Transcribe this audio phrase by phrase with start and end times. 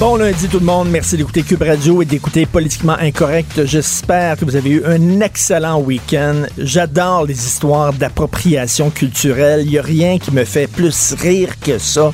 [0.00, 3.64] Bon lundi tout le monde, merci d'écouter Cube Radio et d'écouter Politiquement Incorrect.
[3.64, 6.42] J'espère que vous avez eu un excellent week-end.
[6.56, 9.62] J'adore les histoires d'appropriation culturelle.
[9.64, 12.12] Il n'y a rien qui me fait plus rire que ça.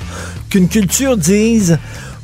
[0.49, 1.79] Qu'une culture dise,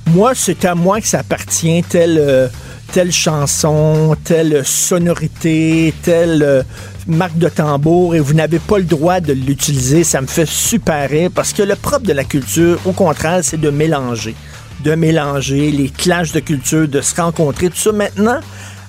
[0.06, 2.48] moi c'est à moi que ça appartient, telle, euh,
[2.92, 6.62] telle chanson, telle sonorité, telle euh,
[7.06, 10.05] marque de tambour et vous n'avez pas le droit de l'utiliser.
[10.05, 13.61] Ça me fait super rire parce que le propre de la culture, au contraire, c'est
[13.61, 14.34] de mélanger
[14.84, 17.93] de mélanger les clashs de culture, de se rencontrer, tout ça.
[17.93, 18.41] Maintenant,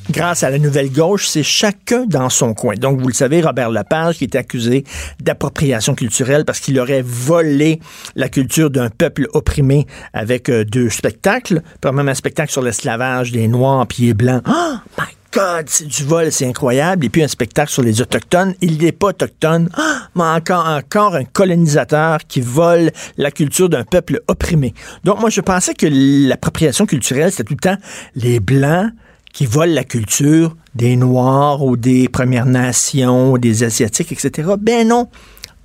[0.10, 2.76] grâce à la nouvelle gauche, c'est chacun dans son coin.
[2.76, 4.84] Donc, vous le savez, Robert Lepage, qui est accusé
[5.22, 7.80] d'appropriation culturelle parce qu'il aurait volé
[8.16, 11.62] la culture d'un peuple opprimé avec euh, deux spectacles.
[11.84, 14.44] Même un spectacle sur l'esclavage des Noirs pieds blancs.
[14.48, 17.06] Oh my God, c'est du vol, c'est incroyable.
[17.06, 18.54] Et puis un spectacle sur les Autochtones.
[18.62, 23.84] Il n'est pas autochtone, Ah, mais encore, encore un colonisateur qui vole la culture d'un
[23.84, 24.74] peuple opprimé.
[25.04, 27.78] Donc moi, je pensais que l'appropriation culturelle, c'était tout le temps
[28.16, 28.92] les Blancs
[29.32, 34.50] qui volent la culture des Noirs ou des Premières Nations ou des Asiatiques, etc.
[34.60, 35.08] Ben non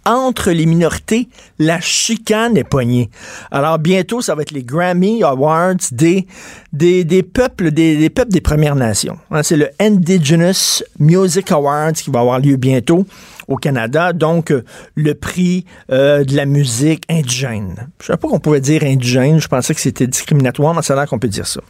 [0.07, 3.11] entre les minorités, la chicane est poignée.
[3.51, 6.27] Alors bientôt, ça va être les Grammy Awards des,
[6.73, 9.19] des, des peuples des, des, peuples des Premières Nations.
[9.31, 13.05] Hein, c'est le Indigenous Music Awards qui va avoir lieu bientôt
[13.49, 14.13] au Canada.
[14.13, 17.75] Donc, euh, le prix euh, de la musique indigène.
[18.01, 19.41] Je ne savais pas qu'on pouvait dire indigène.
[19.41, 21.61] Je pensais que c'était discriminatoire, mais ça a l'air qu'on peut dire ça.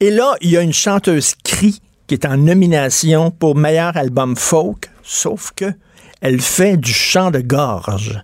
[0.00, 4.36] Et là, il y a une chanteuse cri qui est en nomination pour meilleur album
[4.36, 5.66] folk, sauf que
[6.20, 8.22] elle fait du chant de gorge.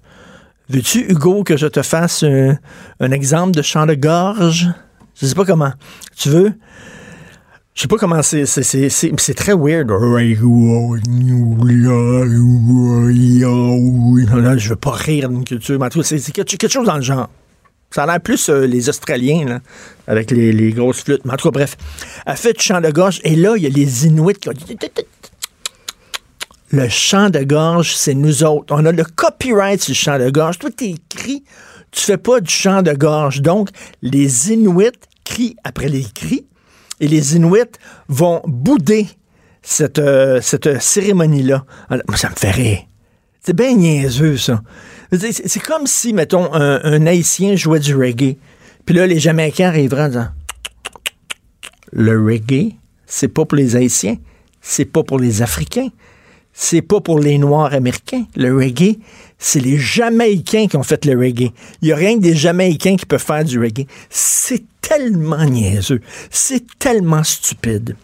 [0.69, 2.57] Veux-tu, Hugo, que je te fasse un,
[3.01, 4.69] un exemple de chant de gorge?
[5.21, 5.73] Je sais pas comment.
[6.17, 6.53] Tu veux?
[7.75, 8.47] Je sais pas comment c'est.
[8.47, 9.91] C'est, très weird.
[14.41, 17.29] Là, je veux pas rire d'une culture, mais tout c'est, quelque chose dans le genre.
[17.91, 19.61] Ça a l'air plus euh, les Australiens, là,
[20.09, 21.25] avec les, les grosses flûtes.
[21.25, 21.77] Mais en tout cas, bref.
[22.27, 23.21] Elle fait du chant de gorge.
[23.23, 24.53] Et là, il y a les Inuits qui ont
[26.71, 28.75] le chant de gorge, c'est nous autres.
[28.75, 30.59] On a le copyright sur le chant de gorge.
[30.59, 31.45] Toi, t'es écrit,
[31.91, 33.43] tu fais pas du chant de gorge.
[33.43, 33.69] Donc,
[34.03, 34.91] les Inuits
[35.25, 36.47] crient après les cris
[37.01, 39.09] et les Inuits vont bouder
[39.63, 41.65] cette, euh, cérémonie-là.
[42.17, 42.81] Ça me fait rire.
[43.41, 44.63] C'est bien niaiseux, ça.
[45.13, 48.39] C'est comme si, mettons, un, un Haïtien jouait du reggae.
[48.87, 50.29] Puis là, les Jamaïcains arriveraient en disant
[51.93, 52.75] Le reggae,
[53.07, 54.17] c'est pas pour les Haïtiens,
[54.61, 55.89] c'est pas pour les Africains,
[56.55, 58.25] c'est pas pour les Noirs américains.
[58.37, 58.99] Le reggae,
[59.39, 61.53] c'est les Jamaïcains qui ont fait le reggae.
[61.83, 63.87] Il y a rien que des Jamaïcains qui peuvent faire du reggae.
[64.09, 66.01] C'est tellement niaiseux.
[66.31, 67.97] C'est tellement stupide.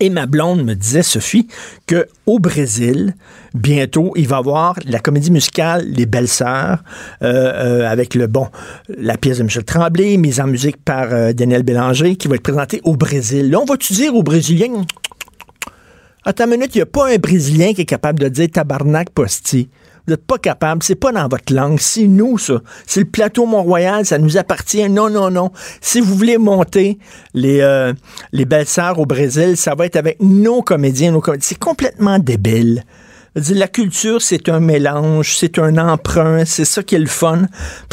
[0.00, 1.46] Et ma blonde me disait, Sophie,
[1.86, 3.14] que au Brésil,
[3.54, 6.82] bientôt, il va y avoir la comédie musicale Les Belles Sœurs,
[7.22, 8.48] euh, euh, avec le bon,
[8.88, 12.42] la pièce de Michel Tremblay, mise en musique par euh, Daniel Bélanger, qui va être
[12.42, 13.50] présentée au Brésil.
[13.50, 14.84] Là, on va-tu dire aux Brésiliens,
[16.26, 19.10] Attends une minute, il n'y a pas un Brésilien qui est capable de dire tabarnak
[19.10, 19.68] posti.
[20.06, 22.62] Vous n'êtes pas capable, c'est pas dans votre langue, c'est nous, ça.
[22.86, 24.88] C'est le plateau Mont-Royal, ça nous appartient.
[24.88, 25.50] Non, non, non.
[25.82, 26.98] Si vous voulez monter
[27.34, 27.92] les, euh,
[28.32, 31.46] les belles sœurs au Brésil, ça va être avec nos comédiens, nos comédiens.
[31.46, 32.84] C'est complètement débile.
[33.34, 37.42] La culture, c'est un mélange, c'est un emprunt, c'est ça qui est le fun.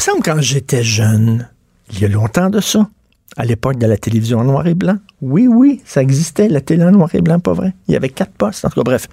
[0.06, 1.48] Il me quand j'étais jeune,
[1.90, 2.88] il y a longtemps de ça,
[3.36, 4.96] à l'époque de la télévision en noir et blanc.
[5.20, 7.74] Oui, oui, ça existait, la télé en noir et blanc, pas vrai.
[7.88, 9.08] Il y avait quatre postes, en tout cas, bref.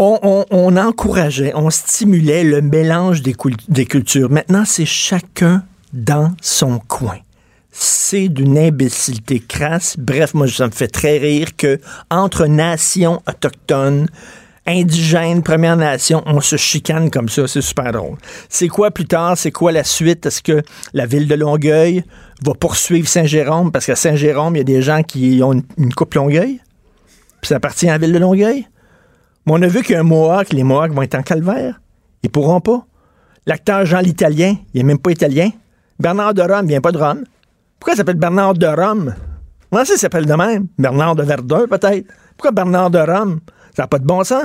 [0.00, 4.30] On, encourageait, on stimulait le mélange des cultures.
[4.30, 7.18] Maintenant, c'est chacun dans son coin.
[7.72, 9.96] C'est d'une imbécilité crasse.
[9.98, 11.80] Bref, moi, ça me fait très rire que
[12.10, 14.06] entre nations autochtones,
[14.68, 17.48] indigènes, Premières Nations, on se chicane comme ça.
[17.48, 18.16] C'est super drôle.
[18.48, 19.36] C'est quoi plus tard?
[19.36, 20.26] C'est quoi la suite?
[20.26, 20.62] Est-ce que
[20.92, 22.04] la ville de Longueuil
[22.44, 23.72] va poursuivre Saint-Jérôme?
[23.72, 26.60] Parce qu'à Saint-Jérôme, il y a des gens qui ont une, coupe Longueuil.
[27.40, 28.66] Puis ça appartient à la ville de Longueuil.
[29.46, 31.80] Mais on a vu qu'un Mohawk, les Mohawks vont être en calvaire.
[32.22, 32.84] Ils pourront pas.
[33.46, 35.50] L'acteur Jean l'Italien, il n'est même pas italien.
[35.98, 37.24] Bernard de Rome, il vient pas de Rome.
[37.78, 39.14] Pourquoi il s'appelle Bernard de Rome?
[39.70, 40.66] Comment ça s'appelle de même?
[40.78, 42.06] Bernard de Verdun, peut-être?
[42.36, 43.40] Pourquoi Bernard de Rome?
[43.74, 44.44] Ça n'a pas de bon sens.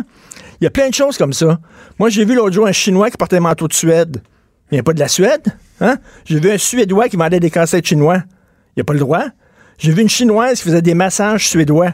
[0.61, 1.59] Il y a plein de choses comme ça.
[1.99, 4.21] Moi, j'ai vu l'autre jour un Chinois qui portait un manteau de Suède.
[4.73, 5.43] Il vient pas de la Suède.
[5.81, 5.97] Hein?
[6.25, 8.23] J'ai vu un Suédois qui vendait des cassettes chinois.
[8.75, 9.25] Il a pas le droit.
[9.77, 11.89] J'ai vu une Chinoise qui faisait des massages suédois.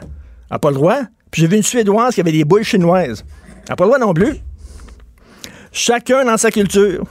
[0.52, 1.00] n'a pas le droit.
[1.30, 3.22] Puis j'ai vu une Suédoise qui avait des boules chinoises.
[3.64, 4.36] Elle n'a pas le droit non plus.
[5.72, 7.04] Chacun dans sa culture.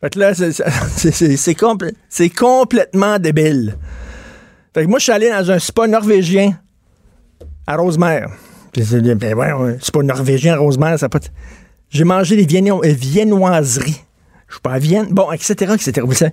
[0.00, 0.50] Fait que là, c'est-
[0.96, 3.76] c'est c'est- c'est compl- c'est complètement débile.
[4.74, 6.58] Fait que moi, je suis allé dans un spa norvégien
[7.68, 8.30] à Rosemère.
[8.72, 8.82] Puis
[9.14, 11.18] ben ouais, spa norvégien à Rosemère, ça a
[11.88, 14.02] J'ai mangé des euh, viennoiseries.
[14.50, 15.06] Je suis pas à Vienne.
[15.10, 16.02] Bon, etc., etc.
[16.04, 16.32] Vous savez,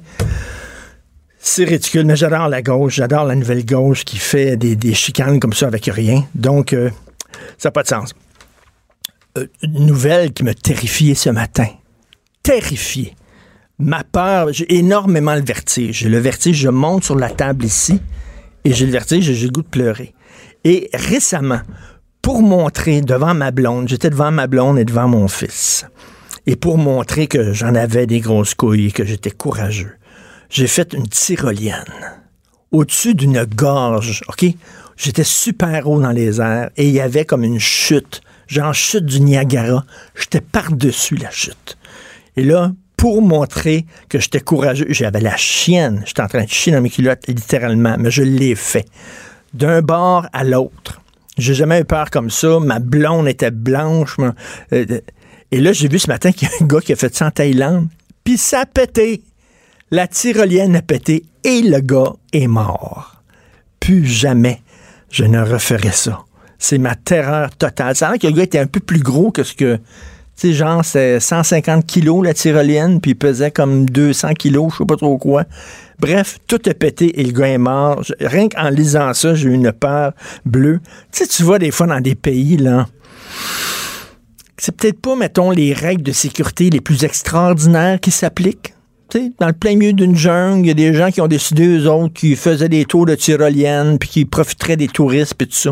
[1.37, 2.95] c'est ridicule, mais j'adore la gauche.
[2.95, 6.25] J'adore la nouvelle gauche qui fait des, chicanes comme ça avec rien.
[6.35, 6.89] Donc, euh,
[7.57, 8.13] ça n'a pas de sens.
[9.37, 11.67] Euh, une nouvelle qui m'a terrifié ce matin.
[12.43, 13.15] Terrifié.
[13.79, 15.99] Ma peur, j'ai énormément le vertige.
[15.99, 18.01] J'ai le vertige, je monte sur la table ici
[18.65, 20.13] et j'ai le vertige j'ai le goût de pleurer.
[20.63, 21.61] Et récemment,
[22.21, 25.85] pour montrer devant ma blonde, j'étais devant ma blonde et devant mon fils,
[26.47, 29.97] et pour montrer que j'en avais des grosses couilles que j'étais courageux,
[30.49, 31.83] j'ai fait une tyrolienne
[32.71, 34.45] au-dessus d'une gorge, OK?
[34.95, 39.05] J'étais super haut dans les airs et il y avait comme une chute, genre chute
[39.05, 39.85] du Niagara.
[40.15, 41.77] J'étais par-dessus la chute.
[42.35, 46.01] Et là, pour montrer que j'étais courageux, j'avais la chienne.
[46.05, 48.85] J'étais en train de chier dans mes culottes, littéralement, mais je l'ai fait.
[49.53, 51.01] D'un bord à l'autre.
[51.37, 52.59] J'ai jamais eu peur comme ça.
[52.59, 54.17] Ma blonde était blanche.
[54.73, 54.85] euh,
[55.51, 57.27] et là, j'ai vu ce matin qu'il y a un gars qui a fait ça
[57.27, 57.87] en Thaïlande.
[58.23, 59.21] Puis ça a pété.
[59.91, 63.23] La tyrolienne a pété et le gars est mort.
[63.79, 64.61] Plus jamais
[65.09, 66.23] je ne referai ça.
[66.59, 67.95] C'est ma terreur totale.
[67.95, 69.77] Ça a l'air que le gars était un peu plus gros que ce que.
[70.35, 74.77] Tu sais, genre, c'est 150 kilos la tyrolienne, puis il pesait comme 200 kilos, je
[74.79, 75.45] sais pas trop quoi.
[75.99, 78.03] Bref, tout a pété et le gars est mort.
[78.19, 80.13] Rien qu'en lisant ça, j'ai eu une peur
[80.45, 80.79] bleue.
[81.11, 82.87] Tu sais, tu vois des fois dans des pays, là,
[84.57, 88.73] c'est peut-être pas, mettons, les règles de sécurité les plus extraordinaires qui s'appliquent.
[89.09, 91.27] Tu sais, dans le plein milieu d'une jungle, il y a des gens qui ont
[91.27, 95.47] décidé, eux autres, qui faisaient des tours de tyrolienne, puis qui profiteraient des touristes, puis
[95.47, 95.71] tout ça.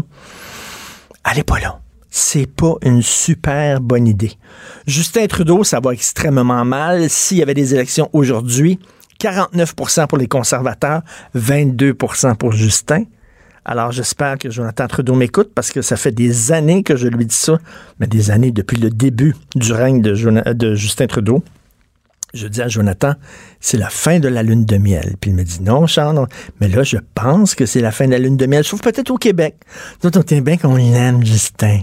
[1.23, 1.79] Allez pas là.
[2.09, 4.31] C'est pas une super bonne idée.
[4.87, 7.09] Justin Trudeau, ça va extrêmement mal.
[7.09, 8.79] S'il y avait des élections aujourd'hui,
[9.19, 11.01] 49% pour les conservateurs,
[11.35, 13.03] 22% pour Justin.
[13.67, 17.25] Alors j'espère que Jonathan Trudeau m'écoute parce que ça fait des années que je lui
[17.25, 17.57] dis ça,
[17.99, 21.43] mais des années depuis le début du règne de, de Justin Trudeau.
[22.33, 23.13] Je dis à Jonathan,
[23.61, 25.15] c'est la fin de la lune de miel.
[25.21, 26.27] Puis il me dit, non, Charles,
[26.59, 29.09] mais là, je pense que c'est la fin de la lune de miel, sauf peut-être
[29.09, 29.55] au Québec.
[30.03, 31.79] Nous, au Québec, on l'aime, Justin.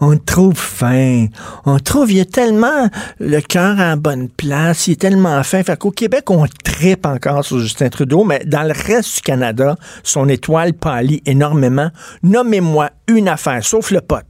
[0.00, 1.26] On trouve fin.
[1.64, 5.62] On trouve, il a tellement le cœur en bonne place, il est tellement fin.
[5.62, 9.76] Fait qu'au Québec, on tripe encore sur Justin Trudeau, mais dans le reste du Canada,
[10.02, 11.90] son étoile pâlit énormément.
[12.22, 14.26] Nommez-moi une affaire, sauf le pote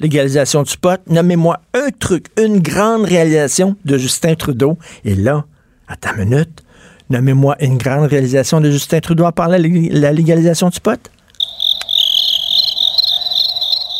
[0.00, 1.00] légalisation du pot.
[1.08, 4.78] Nommez-moi un truc, une grande réalisation de Justin Trudeau.
[5.04, 5.44] Et là,
[5.88, 6.62] à ta minute,
[7.10, 11.10] nommez-moi une grande réalisation de Justin Trudeau à part la, la légalisation du pot.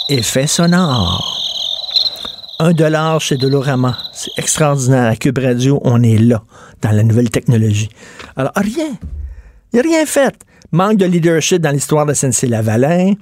[0.08, 1.32] Effet sonore.
[2.58, 3.98] Un dollar chez Dolorama.
[4.12, 5.10] C'est extraordinaire.
[5.10, 6.42] À Cube Radio, on est là,
[6.80, 7.90] dans la nouvelle technologie.
[8.36, 8.96] Alors, rien.
[9.72, 10.34] Il n'a rien fait.
[10.72, 13.14] Manque de leadership dans l'histoire de SNC-Lavalin.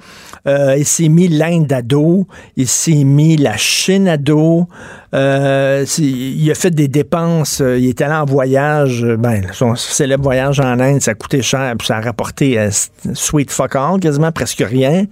[0.46, 2.26] Euh, il s'est mis l'Inde à dos.
[2.56, 4.68] Il s'est mis la Chine à dos.
[5.14, 7.60] Euh, il a fait des dépenses.
[7.60, 9.04] euh, il est allé en voyage.
[9.18, 11.74] Ben, son célèbre voyage en Inde, ça a coûté cher.
[11.78, 12.70] Puis ça a rapporté euh,
[13.14, 15.04] sweet fuck all, quasiment presque rien.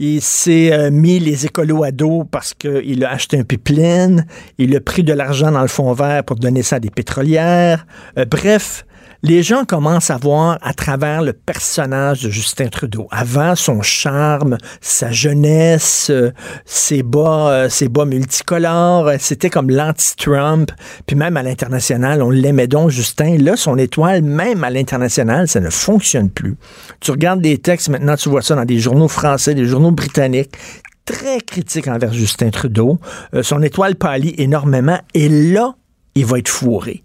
[0.00, 4.26] Il s'est mis les écolos à dos parce qu'il a acheté un pipeline.
[4.56, 7.84] Il a pris de l'argent dans le fond vert pour donner ça à des pétrolières.
[8.30, 8.86] Bref,
[9.22, 13.08] les gens commencent à voir à travers le personnage de Justin Trudeau.
[13.10, 16.30] Avant, son charme, sa jeunesse, euh,
[16.64, 20.70] ses bas, euh, ses bas multicolores, c'était comme l'anti-Trump.
[21.06, 23.38] Puis même à l'international, on l'aimait donc, Justin.
[23.38, 26.56] Là, son étoile, même à l'international, ça ne fonctionne plus.
[27.00, 30.56] Tu regardes des textes, maintenant, tu vois ça dans des journaux français, des journaux britanniques
[31.04, 32.98] très critiques envers Justin Trudeau.
[33.34, 35.74] Euh, son étoile pâlit énormément et là,
[36.14, 37.02] il va être fourré.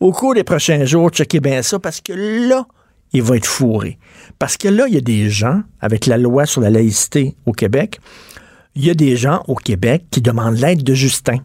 [0.00, 2.66] Au cours des prochains jours, checkez bien ça parce que là,
[3.12, 3.98] il va être fourré.
[4.38, 7.52] Parce que là, il y a des gens, avec la loi sur la laïcité au
[7.52, 8.00] Québec,
[8.74, 11.36] il y a des gens au Québec qui demandent l'aide de Justin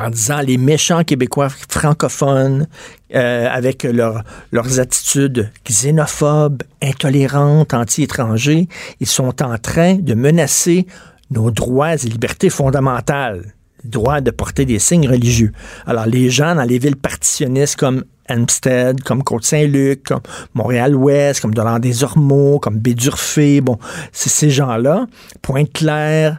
[0.00, 2.66] en disant les méchants Québécois francophones
[3.14, 8.68] euh, avec leur- leurs attitudes xénophobes, intolérantes, anti-étrangers,
[9.00, 10.86] ils sont en train de menacer
[11.30, 13.50] nos droits et libertés fondamentales, le
[13.84, 15.52] droit de porter des signes religieux.
[15.86, 20.20] Alors les gens dans les villes partitionnistes comme Hampstead, comme Côte-Saint-Luc, comme
[20.54, 23.78] Montréal-Ouest, comme Dolan-des-Ormeaux, comme Bédurfé, bon,
[24.12, 25.06] c'est ces gens-là,
[25.42, 26.38] Pointe-Claire,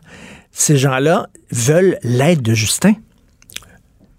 [0.52, 2.94] ces gens-là veulent l'aide de Justin.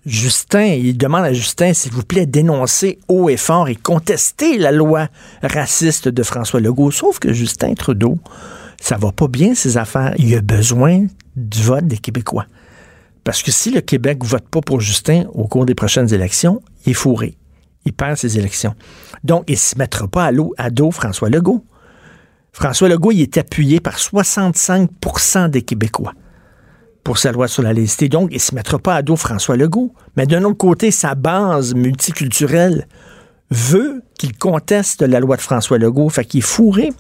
[0.07, 4.71] Justin, il demande à Justin, s'il vous plaît, d'énoncer haut et fort et contester la
[4.71, 5.09] loi
[5.43, 6.91] raciste de François Legault.
[6.91, 8.19] Sauf que Justin Trudeau,
[8.79, 10.15] ça va pas bien ses affaires.
[10.19, 12.45] Il a besoin du vote des Québécois.
[13.25, 16.91] Parce que si le Québec vote pas pour Justin au cours des prochaines élections, il
[16.91, 17.37] est fourré.
[17.87, 18.75] Il perd ses élections.
[19.25, 21.65] Donc, il ne se mettra pas à, l'eau, à dos François Legault.
[22.53, 26.13] François Legault, il est appuyé par 65% des Québécois
[27.03, 28.09] pour sa loi sur la laïcité.
[28.09, 29.95] Donc, il ne se mettra pas à dos François Legault.
[30.17, 32.87] Mais d'un autre côté, sa base multiculturelle
[33.51, 36.09] veut qu'il conteste la loi de François Legault.
[36.09, 36.93] Fait qu'il est fourré.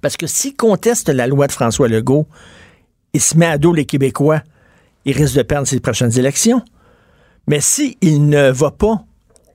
[0.00, 2.26] Parce que s'il conteste la loi de François Legault,
[3.12, 4.42] il se met à dos les Québécois,
[5.04, 6.62] il risque de perdre ses prochaines élections.
[7.46, 9.04] Mais s'il ne va pas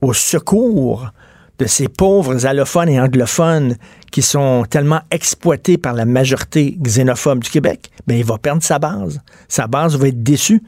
[0.02, 1.10] au secours
[1.58, 3.76] de ces pauvres allophones et anglophones
[4.12, 8.78] qui sont tellement exploités par la majorité xénophobe du Québec, ben il va perdre sa
[8.78, 9.20] base.
[9.48, 10.62] Sa base va être déçue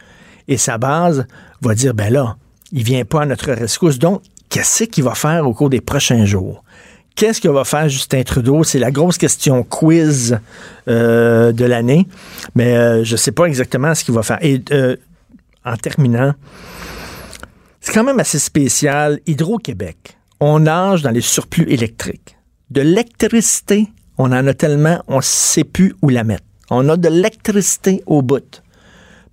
[0.49, 1.27] et sa base
[1.61, 2.37] va dire ben là,
[2.73, 3.99] il vient pas à notre rescousse.
[3.99, 6.65] Donc, qu'est-ce qu'il va faire au cours des prochains jours?
[7.21, 8.65] Qu'est-ce que va faire Justin Trudeau?
[8.65, 10.39] C'est la grosse question quiz
[10.89, 12.09] euh, de l'année,
[12.55, 14.39] mais euh, je ne sais pas exactement ce qu'il va faire.
[14.41, 14.97] Et euh,
[15.63, 16.33] en terminant,
[17.79, 19.21] c'est quand même assez spécial.
[19.27, 22.39] Hydro-Québec, on nage dans les surplus électriques.
[22.71, 26.45] De l'électricité, on en a tellement, on ne sait plus où la mettre.
[26.71, 28.63] On a de l'électricité au bout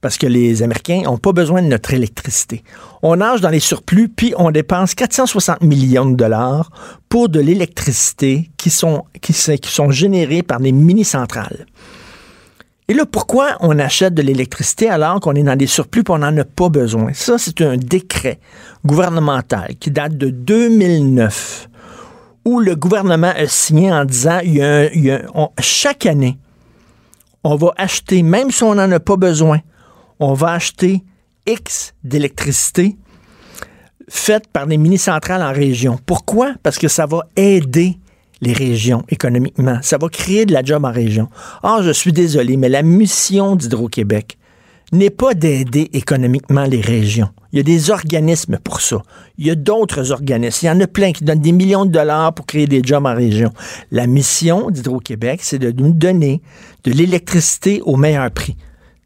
[0.01, 2.63] parce que les Américains n'ont pas besoin de notre électricité.
[3.01, 6.69] On nage dans les surplus, puis on dépense 460 millions de dollars
[7.09, 11.65] pour de l'électricité qui sont, qui, sont générées par des mini-centrales.
[12.89, 16.19] Et là, pourquoi on achète de l'électricité alors qu'on est dans des surplus et on
[16.19, 17.11] n'en a pas besoin?
[17.13, 18.39] Ça, c'est un décret
[18.85, 21.67] gouvernemental qui date de 2009
[22.45, 24.39] où le gouvernement a signé en disant
[25.59, 26.37] chaque année,
[27.43, 29.59] on va acheter, même si on n'en a pas besoin,
[30.19, 31.03] on va acheter
[31.45, 32.97] X d'électricité
[34.09, 35.99] faite par des mini-centrales en région.
[36.05, 36.53] Pourquoi?
[36.63, 37.97] Parce que ça va aider
[38.41, 39.79] les régions économiquement.
[39.81, 41.27] Ça va créer de la job en région.
[41.63, 44.37] Ah, je suis désolé, mais la mission d'Hydro-Québec
[44.93, 47.29] n'est pas d'aider économiquement les régions.
[47.51, 49.01] Il y a des organismes pour ça.
[49.37, 50.65] Il y a d'autres organismes.
[50.65, 53.05] Il y en a plein qui donnent des millions de dollars pour créer des jobs
[53.05, 53.51] en région.
[53.91, 56.41] La mission d'Hydro-Québec, c'est de nous donner
[56.85, 58.55] de l'électricité au meilleur prix.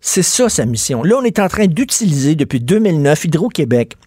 [0.02, 1.04] C'est ça sa mission.
[1.04, 3.98] Là, on est en train d'utiliser depuis 2009 Hydro-Québec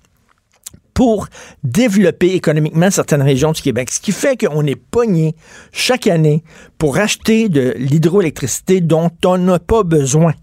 [0.92, 1.28] pour
[1.62, 3.90] développer économiquement certaines régions du Québec.
[3.90, 5.34] Ce qui fait qu'on est pogné
[5.72, 6.42] chaque année
[6.78, 10.34] pour acheter de l'hydroélectricité dont on n'a pas besoin.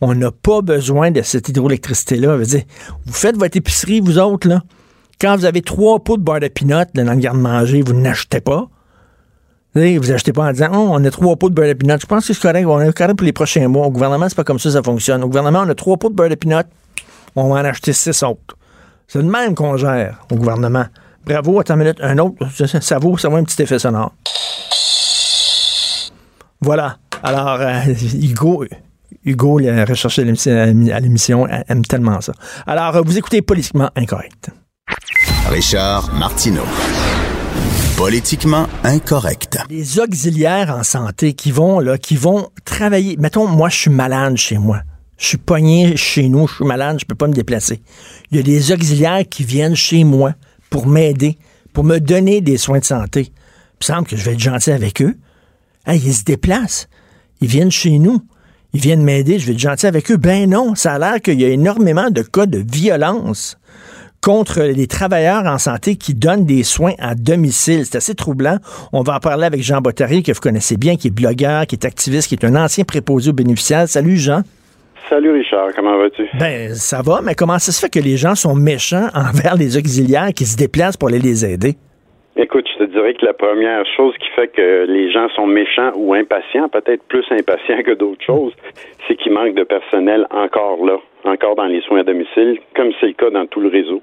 [0.00, 2.36] On n'a pas besoin de cette hydroélectricité-là.
[2.36, 4.62] Vous faites votre épicerie, vous autres, là.
[5.20, 8.68] Quand vous avez trois pots de beurre de pinot dans le garde-manger, vous n'achetez pas.
[9.74, 11.96] Vous achetez pas en disant, oh, on a trois pots de beurre de pinot.
[12.00, 12.66] Je pense que c'est correct.
[12.66, 13.86] On est correct pour les prochains mois.
[13.86, 15.22] Au gouvernement, c'est pas comme ça ça fonctionne.
[15.22, 16.62] Au gouvernement, on a trois pots de beurre de pinot.
[17.34, 18.56] On va en acheter six autres.
[19.08, 20.84] C'est le même qu'on gère au gouvernement.
[21.24, 21.98] Bravo, attends une minute.
[22.02, 22.46] Un autre,
[22.80, 24.12] ça, vaut, ça vaut un petit effet sonore.
[26.60, 26.98] Voilà.
[27.22, 27.80] Alors, euh,
[28.14, 28.64] Hugo,
[29.24, 32.32] Hugo, a recherché à l'émission, aime tellement ça.
[32.66, 34.50] Alors, vous écoutez Politiquement Incorrect.
[35.48, 36.64] Richard Martineau.
[37.96, 39.58] Politiquement incorrect.
[39.70, 41.80] Les auxiliaires en santé qui vont
[42.64, 43.16] travailler.
[43.16, 44.80] Mettons, moi, je suis malade chez moi.
[45.18, 47.80] Je suis pogné chez nous, je suis malade, je peux pas me déplacer.
[48.30, 50.34] Il y a des auxiliaires qui viennent chez moi
[50.68, 51.38] pour m'aider,
[51.72, 53.30] pour me donner des soins de santé.
[53.30, 55.14] Il me semble que je vais être gentil avec eux.
[55.86, 56.88] ils se déplacent.
[57.40, 58.20] Ils viennent chez nous.
[58.74, 60.16] Ils viennent m'aider, je vais être gentil avec eux.
[60.16, 63.58] Ben non, ça a l'air qu'il y a énormément de cas de violence
[64.22, 67.84] contre les travailleurs en santé qui donnent des soins à domicile.
[67.84, 68.56] C'est assez troublant.
[68.92, 71.74] On va en parler avec Jean Bottary, que vous connaissez bien, qui est blogueur, qui
[71.74, 73.88] est activiste, qui est un ancien préposé aux bénéficiaires.
[73.88, 74.42] Salut, Jean.
[75.10, 76.26] Salut Richard, comment vas-tu?
[76.38, 79.76] Ben, ça va, mais comment ça se fait que les gens sont méchants envers les
[79.76, 81.74] auxiliaires qui se déplacent pour aller les aider?
[82.36, 85.92] Écoute, je te dirais que la première chose qui fait que les gens sont méchants
[85.96, 88.52] ou impatients, peut-être plus impatients que d'autres choses,
[89.06, 93.06] c'est qu'il manque de personnel encore là, encore dans les soins à domicile, comme c'est
[93.06, 94.02] le cas dans tout le réseau.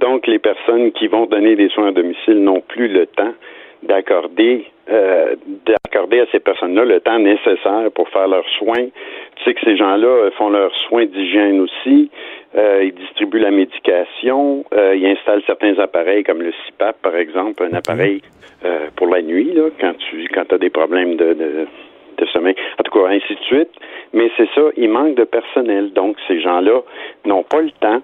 [0.00, 3.34] Donc, les personnes qui vont donner des soins à domicile n'ont plus le temps
[3.82, 8.88] d'accorder euh, d'accorder à ces personnes-là le temps nécessaire pour faire leurs soins.
[9.36, 12.10] Tu sais que ces gens-là font leurs soins d'hygiène aussi.
[12.56, 14.64] Euh, ils distribuent la médication.
[14.74, 18.22] Euh, ils installent certains appareils comme le CPAP, par exemple, un appareil
[18.64, 21.66] euh, pour la nuit, là, quand tu quand as des problèmes de, de,
[22.20, 22.54] de sommeil.
[22.78, 23.70] En tout cas, ainsi de suite.
[24.12, 25.92] Mais c'est ça, il manque de personnel.
[25.92, 26.80] Donc, ces gens-là
[27.24, 28.02] n'ont pas le temps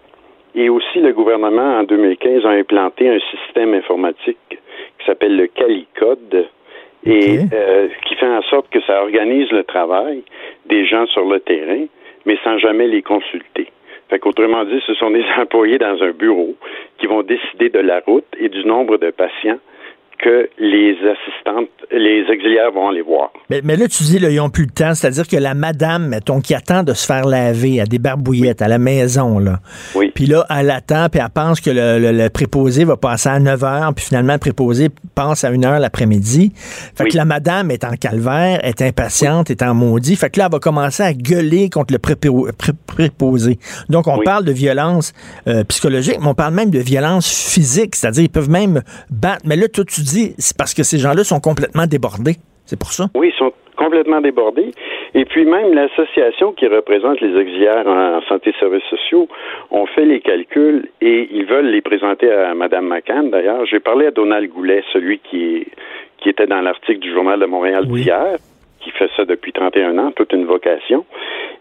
[0.57, 6.49] et aussi, le gouvernement, en 2015, a implanté un système informatique qui s'appelle le CaliCode
[7.05, 10.23] et euh, qui fait en sorte que ça organise le travail
[10.65, 11.85] des gens sur le terrain,
[12.25, 13.69] mais sans jamais les consulter.
[14.09, 16.55] Fait qu'autrement dit, ce sont des employés dans un bureau
[16.99, 19.59] qui vont décider de la route et du nombre de patients
[20.23, 23.31] que les assistantes, les auxiliaires vont aller voir.
[23.51, 26.09] Mais, mais là, tu dis, là, ils n'ont plus le temps, c'est-à-dire que la madame,
[26.09, 29.61] mettons, qui attend de se faire laver à des barbouillettes à la maison, là.
[29.95, 30.11] Oui.
[30.15, 33.39] Puis là, elle attend, puis elle pense que le, le- le préposé va passer à
[33.39, 36.53] 9 h, puis finalement, le préposé passe à 1 h l'après-midi.
[36.57, 37.11] Fait Oui.
[37.11, 40.17] que la madame est en calvaire, est impatiente, est en maudit.
[40.17, 43.59] Fait que là, elle va commencer à gueuler contre le prépo- pré- préposé.
[43.89, 45.13] Donc, on parle de violence
[45.47, 49.43] euh, psychologique, mais on parle même de violence physique, c'est-à-dire ils peuvent même battre.
[49.45, 52.37] Mais là, toi, tu dis, c'est parce que ces gens-là sont complètement débordés.
[52.65, 53.05] C'est pour ça.
[53.15, 54.73] Oui, ils sont complètement débordés.
[55.15, 59.29] Et puis même l'association qui représente les auxiliaires en santé et services sociaux
[59.71, 63.31] ont fait les calculs et ils veulent les présenter à Mme McCann.
[63.31, 65.67] D'ailleurs, j'ai parlé à Donald Goulet, celui qui,
[66.19, 68.03] qui était dans l'article du Journal de Montréal Oui.
[68.03, 68.37] d'hier,
[68.81, 71.05] qui fait ça depuis 31 ans, toute une vocation.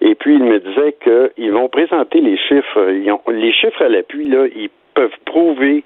[0.02, 2.90] Et puis, il me disait qu'ils vont présenter les chiffres.
[2.92, 5.84] Ils ont- les chiffres à l'appui, là, ils peuvent prouver,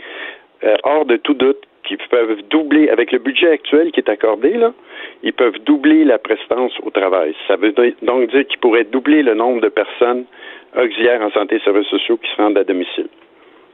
[0.63, 1.61] euh, hors de tout doute,
[1.97, 4.73] qu'ils peuvent doubler, avec le budget actuel qui est accordé, là,
[5.23, 7.33] ils peuvent doubler la prestance au travail.
[7.47, 10.25] Ça veut do- donc dire qu'ils pourraient doubler le nombre de personnes
[10.77, 13.07] auxiliaires en santé et services sociaux qui se rendent à domicile,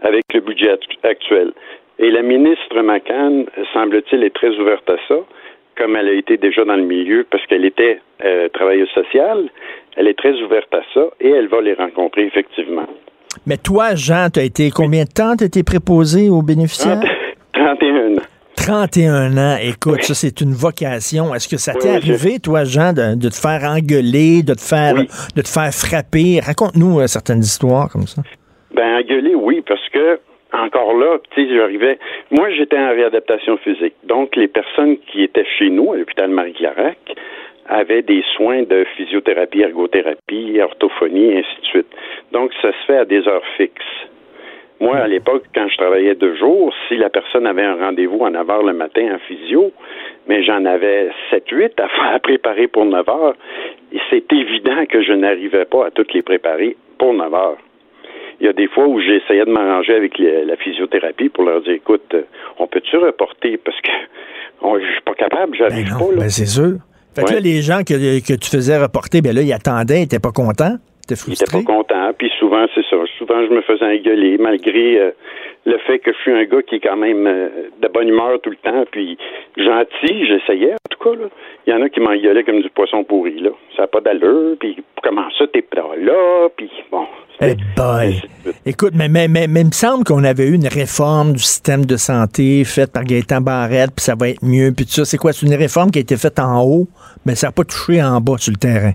[0.02, 1.52] avec le budget act- actuel.
[2.00, 5.16] Et la ministre McCann, semble-t-il, est très ouverte à ça,
[5.78, 9.50] comme elle a été déjà dans le milieu, parce qu'elle était euh, travailleuse sociale,
[9.98, 12.88] elle est très ouverte à ça et elle va les rencontrer effectivement.
[13.46, 17.02] Mais toi, Jean, tu as été combien de temps tu été préposé aux bénéficiaires?
[17.66, 18.22] 31 ans.
[18.56, 19.58] 31 ans.
[19.62, 21.34] Écoute, ça, c'est une vocation.
[21.34, 24.62] Est-ce que ça t'est Oui, arrivé, toi, Jean, de, de te faire engueuler, de te
[24.62, 25.08] faire, Oui.
[25.36, 26.40] de te faire frapper?
[26.46, 28.22] Raconte-nous euh, certaines histoires comme ça.
[28.74, 30.20] Ben, engueuler, oui, parce que,
[30.54, 31.98] encore là, tu sais, j'arrivais.
[32.32, 33.96] Moi, j'étais en réadaptation physique.
[34.08, 36.98] Donc, les personnes qui étaient chez nous, à l'hôpital Marie-Clarac,
[37.68, 41.88] avaient des soins de physiothérapie, ergothérapie, orthophonie, et ainsi de suite.
[42.32, 43.84] Donc, ça se fait à des heures fixes.
[44.82, 48.30] Moi, à l'époque, quand je travaillais deux jours, si la personne avait un rendez-vous à
[48.30, 49.72] 9 heures le matin en physio,
[50.28, 51.72] mais j'en avais 7-8
[52.14, 53.36] à préparer pour 9 heures,
[54.10, 57.58] c'est évident que je n'arrivais pas à toutes les préparer pour 9 heures.
[58.42, 61.62] Il y a des fois où j'essayais de m'arranger avec les- la physiothérapie pour leur
[61.62, 62.24] dire, écoute, euh,
[62.60, 63.56] on peut-tu reporter?
[63.58, 63.92] Parce que
[64.62, 66.20] on- je suis pas capable, Ben j'arrive non, pas là.
[66.20, 66.74] ben c'est sûr.
[67.16, 67.36] Fait que Ouais.
[67.36, 70.34] là, les gens que, que tu faisais reporter, ben là, ils attendaient, ils étaient pas
[70.34, 71.64] contents, étaient frustrés.
[71.64, 72.98] pas contents, puis souvent c'est ça.
[73.18, 75.12] Souvent je me faisais engueuler malgré euh,
[75.66, 77.50] le fait que je suis un gars qui est quand même euh,
[77.82, 79.18] de bonne humeur tout le temps, puis
[79.58, 81.28] gentil, j'essayais en tout cas là.
[81.68, 83.50] Il y en a qui m'engueulaient comme du poisson pourri là.
[83.76, 87.06] Ça n'a pas d'allure, puis comment ça t'es pas là, puis bon.
[87.42, 88.22] Eh c'est- boy.
[88.66, 91.86] Écoute, mais, mais, mais, mais il me semble qu'on avait eu une réforme du système
[91.86, 95.06] de santé faite par Gaëtan Barrette, puis ça va être mieux, puis tout ça.
[95.06, 95.34] C'est quoi?
[95.34, 96.88] C'est une réforme qui a été faite en haut,
[97.26, 98.94] mais ça n'a pas touché en bas sur le terrain.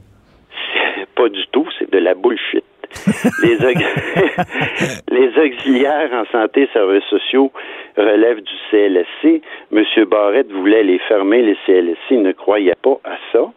[1.17, 2.65] Pas du tout, c'est de la bullshit.
[3.43, 7.51] les, aux- les auxiliaires en santé et services sociaux
[7.97, 9.43] relèvent du CLSC.
[9.71, 13.51] Monsieur Barrette voulait les fermer, les CLSC ne croyait pas à ça.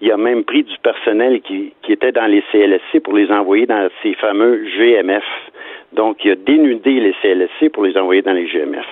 [0.00, 3.88] Il a même pris du personnel qui, était dans les CLSC pour les envoyer dans
[4.02, 5.24] ces fameux GMF.
[5.92, 8.86] Donc, il a dénudé les CLSC pour les envoyer dans les GMF.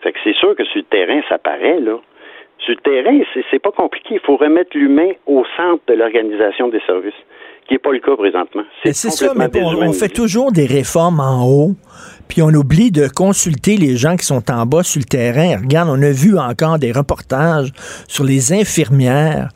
[0.00, 1.98] Fait que c'est sûr que sur le terrain, ça paraît, là.
[2.58, 3.18] Sur le terrain,
[3.50, 4.14] c'est pas compliqué.
[4.14, 7.12] Il faut remettre l'humain au centre de l'organisation des services,
[7.66, 8.62] qui n'est pas le cas présentement.
[8.84, 11.74] C'est ça, mais on, on fait toujours des réformes en haut,
[12.28, 15.58] puis on oublie de consulter les gens qui sont en bas sur le terrain.
[15.58, 17.72] Regarde, on a vu encore des reportages
[18.08, 19.50] sur les infirmières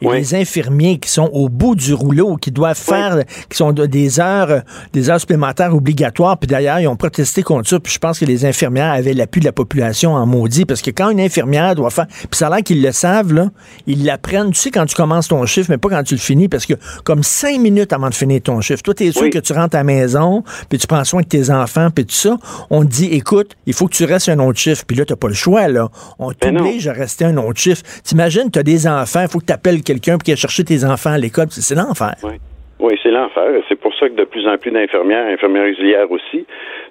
[0.00, 0.16] et Oui.
[0.18, 4.20] les infirmiers qui sont au bout du rouleau, qui doivent faire, qui sont de- des
[4.20, 6.36] heures, des heures supplémentaires obligatoires.
[6.38, 7.80] Puis d'ailleurs, ils ont protesté contre ça.
[7.80, 10.90] Puis je pense que les infirmières avaient l'appui de la population en maudit, parce que
[10.90, 13.50] quand une infirmière doit faire, puis ça a l'air qu'ils le savent là,
[13.86, 14.50] ils l'apprennent.
[14.52, 16.74] Tu sais quand tu commences ton chiffre, mais pas quand tu le finis, parce que
[17.04, 19.30] comme cinq minutes avant de finir ton chiffre, toi t'es sûr Oui.
[19.30, 22.14] que tu rentres à la maison, puis tu prends soin de tes enfants, puis tout
[22.14, 22.36] ça.
[22.70, 24.84] On te dit, écoute, il faut que tu restes un autre chiffre.
[24.86, 25.88] Puis là, t'as pas le choix là.
[26.18, 27.82] On Ben t'oblige à rester un autre chiffre.
[28.02, 30.84] T'imagines, t'as des enfants, il faut que tu appelles quelqu'un pour qu'il aille chercher tes
[30.84, 31.46] enfants à l'école.
[31.50, 32.14] C'est l'enfer.
[32.22, 32.34] Oui.
[32.80, 33.62] Oui, c'est l'enfer.
[33.68, 36.44] C'est pour ça que de plus en plus d'infirmières, infirmières auxiliaires aussi,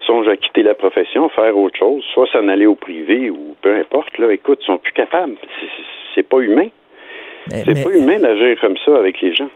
[0.08, 3.76] songent à quitter la profession, faire autre chose, soit s'en aller au privé ou peu
[3.76, 4.18] importe.
[4.18, 5.36] Là, écoute, ils sont plus capables.
[6.16, 6.68] C'est- pas humain.
[7.50, 9.50] C'est pas humain d'agir comme ça avec les gens.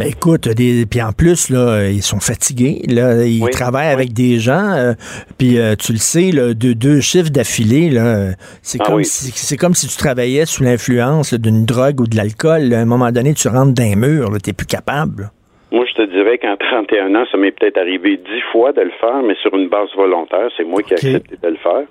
[0.00, 2.80] Ben écoute, des, puis en plus, là, ils sont fatigués.
[2.88, 3.92] Là, ils Oui, travaillent oui.
[3.92, 4.72] avec des gens.
[4.72, 4.94] euh,
[5.38, 8.30] puis euh, tu le sais, là, deux, deux chiffres d'affilée, là,
[8.62, 9.04] c'est Ah comme oui.
[9.04, 12.62] si c'est comme si tu travaillais sous l'influence là, d'une drogue ou de l'alcool.
[12.70, 12.78] là.
[12.78, 15.30] À un moment donné, tu rentres d'un mur, t'es plus capable.
[15.72, 18.90] Moi, je te dirais qu'en 31 ans, ça m'est peut-être arrivé dix fois de le
[19.00, 20.48] faire, mais sur une base volontaire.
[20.56, 21.84] C'est moi qui ai accepté de le faire.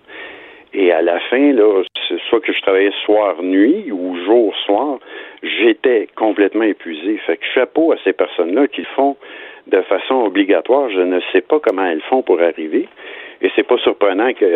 [0.74, 5.00] Et à la fin, là, c'est soit que je travaillais soir-nuit ou jour-soir,
[5.44, 7.20] j'étais complètement épuisé.
[7.26, 9.18] Fait que chapeau à ces personnes-là qui le font
[9.68, 10.90] de façon obligatoire.
[10.90, 12.88] Je ne sais pas comment elles font pour arriver.
[13.42, 14.48] Et c'est pas surprenant qu'il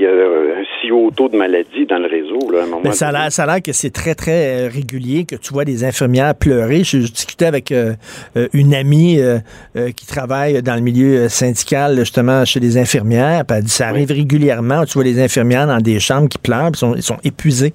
[0.00, 2.50] y ait un si haut taux de maladie dans le réseau.
[2.50, 4.68] Là, à un moment Mais ça a ça a l'air que c'est très, très euh,
[4.68, 6.78] régulier que tu vois des infirmières pleurer.
[6.78, 7.92] Je, je discutais avec euh,
[8.36, 9.38] euh, une amie euh,
[9.76, 13.44] euh, qui travaille dans le milieu syndical, justement, chez les infirmières.
[13.46, 14.86] Puis elle dit, ça arrive régulièrement.
[14.86, 17.74] Tu vois les infirmières dans des chambres qui pleurent, puis sont, ils sont épuisés.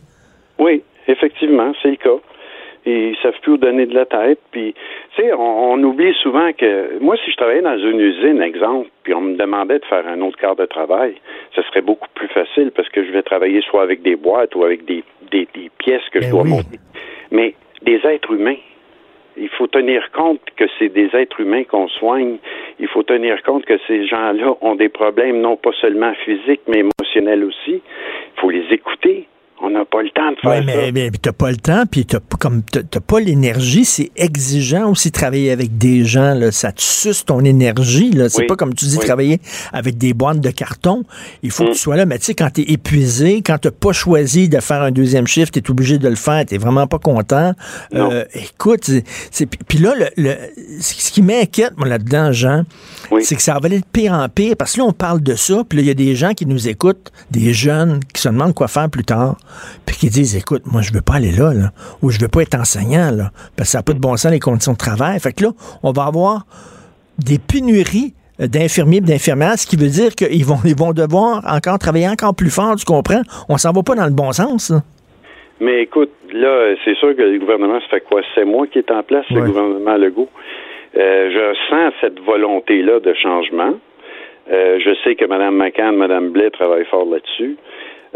[0.60, 2.20] Oui, effectivement, c'est le cas.
[2.90, 4.40] Et ils savent plus où donner de la tête.
[4.52, 8.42] Puis, tu sais, on, on oublie souvent que moi, si je travaillais dans une usine,
[8.42, 11.16] exemple, puis on me demandait de faire un autre quart de travail,
[11.54, 14.64] ce serait beaucoup plus facile parce que je vais travailler soit avec des boîtes ou
[14.64, 16.50] avec des, des, des pièces que je Ben dois oui.
[16.52, 16.80] monter.
[17.32, 18.56] Mais des êtres humains.
[19.40, 22.38] Il faut tenir compte que c'est des êtres humains qu'on soigne.
[22.80, 26.80] Il faut tenir compte que ces gens-là ont des problèmes non pas seulement physiques, mais
[26.80, 27.82] émotionnels aussi.
[27.84, 29.28] Il faut les écouter.
[29.60, 30.92] On n'a pas le temps de faire Oui, ça.
[30.92, 34.92] mais, mais t'as pas le temps, puis t'as pas- comme t'as pas l'énergie, c'est exigeant
[34.92, 38.30] aussi de travailler avec des gens, là, ça te suce ton énergie, là.
[38.30, 39.06] C'est Oui, pas comme tu dis oui.
[39.06, 39.42] travailler
[39.74, 41.04] avec des boîtes de carton.
[41.42, 41.74] Il faut que Mm.
[41.74, 44.84] tu sois là, mais tu sais, quand t'es épuisé, quand t'as pas choisi de faire
[44.84, 47.54] un deuxième chiffre, t'es obligé de le faire, t'es vraiment pas content.
[47.96, 48.92] Euh, écoute,
[49.32, 50.36] c'est- puis là, le, le-
[50.80, 52.64] ce qui m'inquiète, moi, là-dedans, Jean,
[53.10, 53.24] Oui.
[53.26, 55.34] c'est que ça va aller de pire en pire, parce que là, on parle de
[55.34, 58.30] ça, puis là, il y a des gens qui nous écoutent, des jeunes qui se
[58.30, 59.38] demandent quoi faire plus tard,
[59.86, 62.42] puis qui disent, écoute, moi, je veux pas aller là, là ou je veux pas
[62.42, 65.20] être enseignant, là, parce que ça n'a pas de bon sens les conditions de travail.
[65.20, 65.50] Fait que là,
[65.84, 66.46] on va avoir
[67.18, 71.80] des pénuries d'infirmiers et d'infirmières, ce qui veut dire qu'ils vont, ils vont devoir encore
[71.80, 73.22] travailler encore plus fort, tu comprends?
[73.50, 74.82] On s'en va pas dans le bon sens, là.
[75.60, 78.22] Mais écoute, là, c'est sûr que le gouvernement, ça fait quoi?
[78.36, 79.42] C'est moi qui est en place, Ouais.
[79.42, 80.30] le gouvernement Legault.
[80.96, 83.74] Euh, je sens cette volonté-là de changement.
[84.52, 87.58] Euh, je sais que Mme McCann, Mme Blais travaillent fort là-dessus.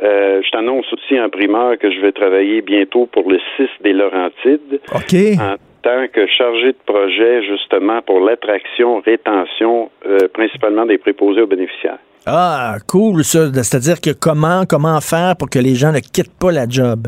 [0.02, 3.94] Euh, je t'annonce aussi en primeur que je vais travailler bientôt pour le 6 des
[3.94, 5.14] Laurentides OK.
[5.40, 11.48] en tant que chargé de projet justement pour l'attraction, rétention, euh, principalement des préposés aux
[11.48, 12.00] bénéficiaires.
[12.26, 13.52] Ah, cool, ça.
[13.52, 17.08] C'est-à-dire que comment, comment faire pour que les gens ne quittent pas la job?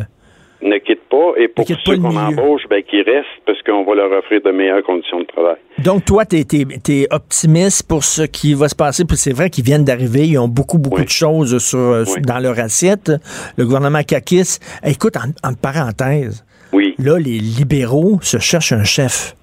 [0.61, 4.11] Ne quitte pas et pour ceux qu'on embauche, ben, qu'ils restent parce qu'on va leur
[4.17, 5.57] offrir de meilleures conditions de travail.
[5.77, 9.05] Donc, toi, tu es, optimiste pour ce qui va se passer?
[9.05, 10.25] Puis c'est vrai qu'ils viennent d'arriver.
[10.27, 11.05] Ils ont beaucoup, beaucoup Oui.
[11.05, 13.11] de choses sur, euh, dans leur assiette.
[13.57, 14.57] Le gouvernement Kakis.
[14.83, 16.95] Écoute, en, en parenthèse, Oui.
[16.97, 19.35] là, les libéraux se cherchent un chef.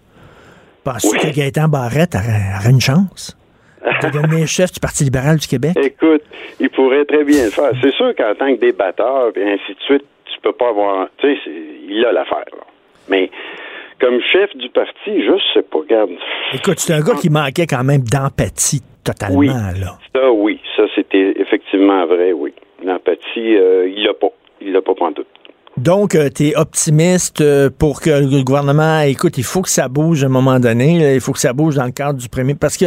[0.83, 3.37] Penses-tu que Gaëtan Barrette aurait, aurait une chance?
[4.03, 5.77] De devenir chef du Parti libéral du Québec?
[5.77, 6.23] Écoute,
[6.59, 7.71] il pourrait très bien le faire.
[7.81, 10.05] C'est sûr qu'en tant que débatteur, et ainsi de suite,
[10.43, 11.09] tu peux pas avoir.
[11.19, 11.41] Tu sais,
[11.89, 12.65] il a l'affaire, là.
[13.09, 13.31] Mais
[14.01, 16.11] comme chef du parti, je sais pas, regarde.
[16.55, 19.49] Écoute, c'est un gars qui manquait quand même d'empathie totalement, Oui.
[19.49, 19.99] là.
[20.15, 20.61] Ça, oui.
[20.77, 22.53] Ça, c'était effectivement vrai, oui.
[22.85, 24.29] L'empathie, euh, il l'a pas.
[24.63, 25.27] Il l'a pas pantoute.
[25.77, 30.23] Donc, tu es optimiste euh, pour que le gouvernement, écoute, il faut que ça bouge
[30.23, 32.55] à un moment donné, là, il faut que ça bouge dans le cadre du premier,
[32.55, 32.87] parce que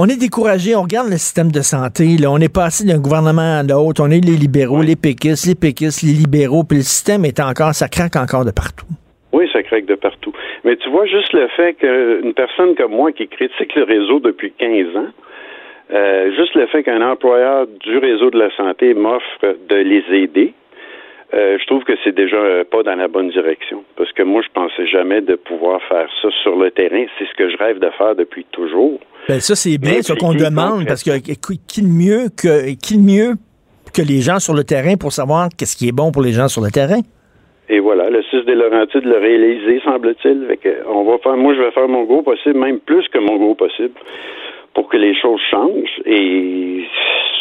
[0.00, 3.58] on est découragé, on regarde le système de santé, là, on est passé d'un gouvernement
[3.58, 7.24] à l'autre, on est les libéraux, les péquistes, les péquistes, les libéraux, puis le système
[7.24, 8.86] est encore, ça craque encore de partout.
[9.32, 10.32] Oui, ça craque de partout.
[10.62, 14.52] Mais tu vois, juste le fait qu'une personne comme moi qui critique le réseau depuis
[14.52, 15.10] 15 ans,
[15.90, 20.54] euh, juste le fait qu'un employeur du réseau de la santé m'offre de les aider,
[21.34, 23.84] euh, je trouve que c'est déjà un pas dans la bonne direction.
[23.96, 27.04] Parce que moi, je pensais jamais de pouvoir faire ça sur le terrain.
[27.18, 28.98] C'est ce que je rêve de faire depuis toujours.
[29.28, 33.02] Ben ça, c'est bien, ce qu'on demande, parce que qui le mieux que qui le
[33.02, 33.34] mieux
[33.94, 36.48] que les gens sur le terrain pour savoir qu'est-ce qui est bon pour les gens
[36.48, 37.00] sur le terrain?
[37.70, 40.46] Et voilà, le 6 des Laurentides l'a réalisé, semble-t-il.
[40.88, 43.54] On va faire, moi, je vais faire mon gros possible, même plus que mon gros
[43.54, 43.92] possible,
[44.78, 46.00] pour que les choses changent.
[46.06, 46.84] Et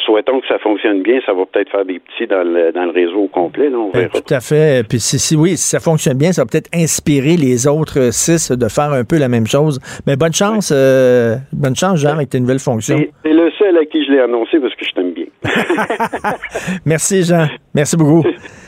[0.08, 1.20] souhaitons que ça fonctionne bien.
[1.26, 3.70] Ça va peut-être faire des petits dans le, dans le réseau au complet.
[3.70, 4.22] Là, on Ben, verra.
[4.22, 4.84] tout à fait.
[4.88, 8.52] Puis si, si- oui, si ça fonctionne bien, ça va peut-être inspirer les autres six
[8.52, 9.80] de faire un peu la même chose.
[10.08, 13.00] Mais bonne chance, euh, bonne chance, Jean, avec tes nouvelles fonctions.
[13.24, 15.26] C'est le seul à qui je l'ai annoncé parce que je t'aime bien.
[16.86, 17.48] Merci, Jean.
[17.76, 18.24] Merci beaucoup.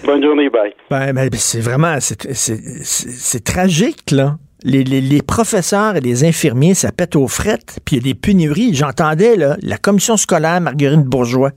[0.05, 0.73] Bonne journée, bye.
[0.91, 4.35] Ben, ben, c'est vraiment, c'est tragique, là.
[4.63, 8.73] Les, professeurs et les infirmiers, ça pète aux frettes, puis il y a des pénuries.
[8.73, 11.51] J'entendais, là, la commission scolaire Marguerite Bourgeois,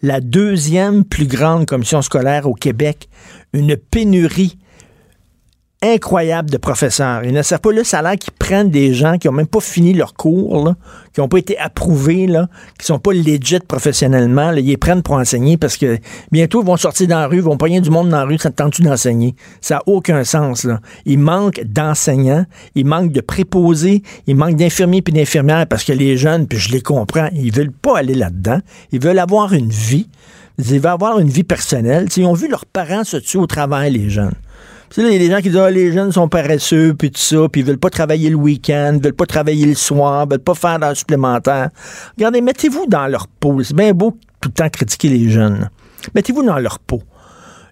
[0.00, 3.08] la deuxième plus grande commission scolaire au Québec,
[3.52, 4.58] une pénurie
[5.82, 7.22] incroyable de professeurs.
[7.24, 9.94] Ils ne savent pas le salaire qu'ils prennent des gens qui n'ont même pas fini
[9.94, 10.74] leur cours,
[11.12, 14.50] qui n'ont pas été approuvés, là, qui sont pas legit professionnellement.
[14.50, 15.98] Là, ils les prennent pour enseigner parce que
[16.32, 18.38] bientôt, ils vont sortir dans la rue, ils vont pogner du monde dans la rue,
[18.38, 19.36] ça te tente-tu d'enseigner?
[19.60, 20.64] Ça n'a aucun sens.
[20.64, 20.80] Là.
[21.06, 26.16] Il manque d'enseignants, il manque de préposés, il manque d'infirmiers puis d'infirmières parce que les
[26.16, 28.58] jeunes, puis je les comprends, ils veulent pas aller là-dedans.
[28.90, 30.08] Ils veulent avoir une vie.
[30.58, 32.08] Ils veulent avoir une vie personnelle.
[32.16, 34.34] Ils ont vu leurs parents se tuer au travail, les jeunes.
[34.90, 37.10] Puis là, il y a des gens qui disent, ah, les jeunes sont paresseux, puis
[37.10, 40.24] tout ça, puis ils veulent pas travailler le week-end, ils veulent pas travailler le soir,
[40.26, 41.70] ils veulent pas faire d'heures supplémentaires.
[42.16, 43.62] Regardez, mettez-vous dans leur peau.
[43.62, 45.68] C'est bien beau tout le temps critiquer les jeunes.
[46.14, 47.02] Mettez-vous dans leur peau.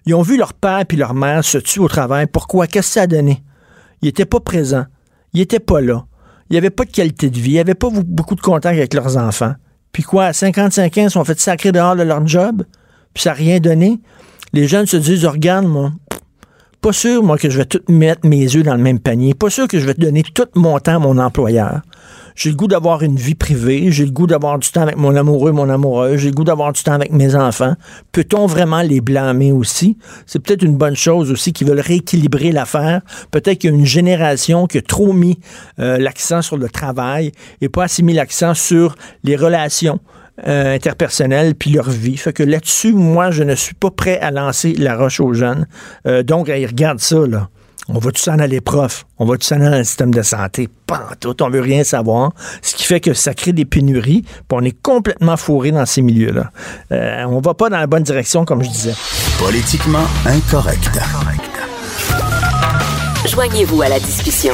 [0.05, 2.27] Ils ont vu leur père puis leur mère se tuer au travail.
[2.27, 2.67] Pourquoi?
[2.67, 3.43] Qu'est-ce que ça a donné?
[4.01, 4.85] Ils n'étaient pas présents.
[5.33, 6.05] Ils n'étaient pas là.
[6.49, 7.51] Il n'y avait pas de qualité de vie.
[7.51, 9.53] Il n'y avait pas beaucoup de contact avec leurs enfants.
[9.91, 12.63] Puis quoi, à 55 ans, ils sont fait sacrer dehors de leur job,
[13.13, 13.99] puis ça n'a rien donné.
[14.53, 15.91] Les jeunes se disent, regarde, moi,
[16.87, 19.33] pas sûr, moi, que je vais tout mettre mes yeux dans le même panier.
[19.33, 21.81] Pas sûr que je vais donner tout mon temps à mon employeur.
[22.33, 23.91] J'ai le goût d'avoir une vie privée.
[23.91, 26.21] J'ai le goût d'avoir du temps avec mon amoureux, mon amoureuse.
[26.21, 27.73] J'ai le goût d'avoir du temps avec mes enfants.
[28.13, 29.97] Peut-on vraiment les blâmer aussi?
[30.25, 33.01] C'est peut-être une bonne chose aussi qu'ils veulent rééquilibrer l'affaire.
[33.31, 35.39] Peut-être qu'il y a une génération qui a trop mis
[35.79, 38.95] euh, l'accent sur le travail et pas assez mis l'accent sur
[39.25, 39.99] les relations.
[40.45, 42.15] Euh, interpersonnelles puis leur vie.
[42.15, 45.65] Fait que là-dessus, moi, je ne suis pas prêt à lancer la roche aux jeunes.
[46.05, 47.49] Euh, donc, ils regardent ça, là.
[47.89, 49.05] On va tout s'en aller prof?
[49.17, 50.69] On va tout s'en aller dans le système de santé?
[50.85, 51.41] Pas tout.
[51.41, 52.33] On veut rien savoir.
[52.61, 54.21] Ce qui fait que ça crée des pénuries.
[54.21, 56.51] Puis on est complètement fourré dans ces milieux-là.
[56.91, 58.93] Euh, on va pas dans la bonne direction, comme je disais.
[59.39, 60.99] Politiquement incorrect.
[63.25, 64.53] Joignez-vous à la discussion.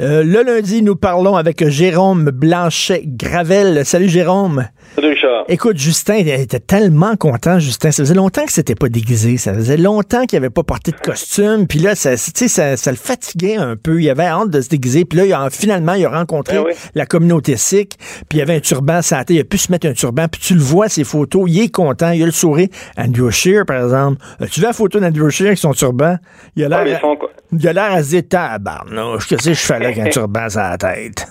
[0.00, 3.84] Euh, le lundi, nous parlons avec Jérôme Blanchet-Gravel.
[3.84, 4.68] Salut Jérôme.
[4.94, 5.44] Salut Richard.
[5.48, 7.90] Écoute, Justin il était tellement content, Justin.
[7.90, 9.38] Ça faisait longtemps que c'était pas déguisé.
[9.38, 11.66] Ça faisait longtemps qu'il avait pas porté de costume.
[11.66, 14.00] Puis là, ça, ça, ça le fatiguait un peu.
[14.00, 15.04] Il avait hâte de se déguiser.
[15.04, 16.72] Puis là, il a, finalement, il a rencontré oui.
[16.94, 17.96] la communauté sikh.
[18.28, 19.30] Puis il avait un turban tête.
[19.30, 20.28] Il a pu se mettre un turban.
[20.28, 21.46] Puis tu le vois, ses photos.
[21.48, 22.12] Il est content.
[22.12, 22.68] Il a le sourire.
[22.96, 24.18] Andrew Shear, par exemple.
[24.52, 26.18] Tu vois la photo d'Andrew Shear avec son turban?
[26.54, 26.98] Il a l'air...
[26.98, 27.18] Ah, sont,
[27.52, 30.48] Il a l'air à se dire, tabarnouche, qu'est-ce que je fais là avec un turban
[30.48, 31.26] sur la tête?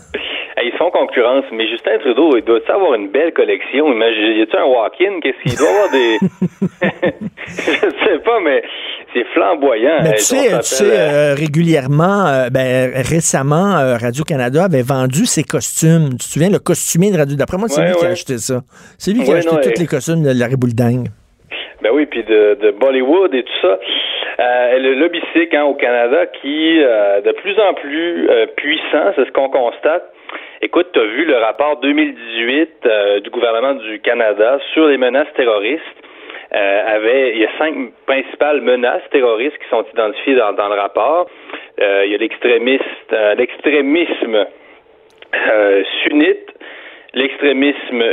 [0.64, 3.92] ils font concurrence, mais Justin Trudeau, il doit avoir une belle collection.
[3.92, 5.20] Imagine, y a-tu un walk-in?
[5.22, 6.18] Qu'est-ce qu'il doit avoir des.
[7.48, 8.64] je sais pas, mais
[9.14, 10.00] c'est flamboyant.
[10.04, 15.44] Mais tu sais, tu euh, euh, régulièrement, euh, ben, récemment, euh, Radio-Canada avait vendu ses
[15.44, 16.10] costumes.
[16.12, 17.36] Tu te souviens, le costumier de Radio...
[17.38, 18.62] D'après moi, c'est Ouais, lui qui a acheté ça.
[18.98, 21.08] C'est lui qui a acheté non, tous les costumes de Larry Boulding.
[21.82, 23.78] Ben oui, puis de, de Bollywood et tout ça.
[24.40, 29.12] Euh, le lobby sikh hein, au Canada qui euh, de plus en plus euh, puissant,
[29.16, 30.14] c'est ce qu'on constate.
[30.62, 35.32] Écoute, tu as vu le rapport 2018 euh, du gouvernement du Canada sur les menaces
[35.36, 35.82] terroristes.
[36.54, 37.74] Euh, avait, il y a cinq
[38.06, 41.28] principales menaces terroristes qui sont identifiées dans, dans le rapport.
[41.82, 42.18] Euh, il y a
[43.36, 44.46] l'extrémisme
[46.04, 46.54] sunnite,
[47.16, 48.04] l'extrémisme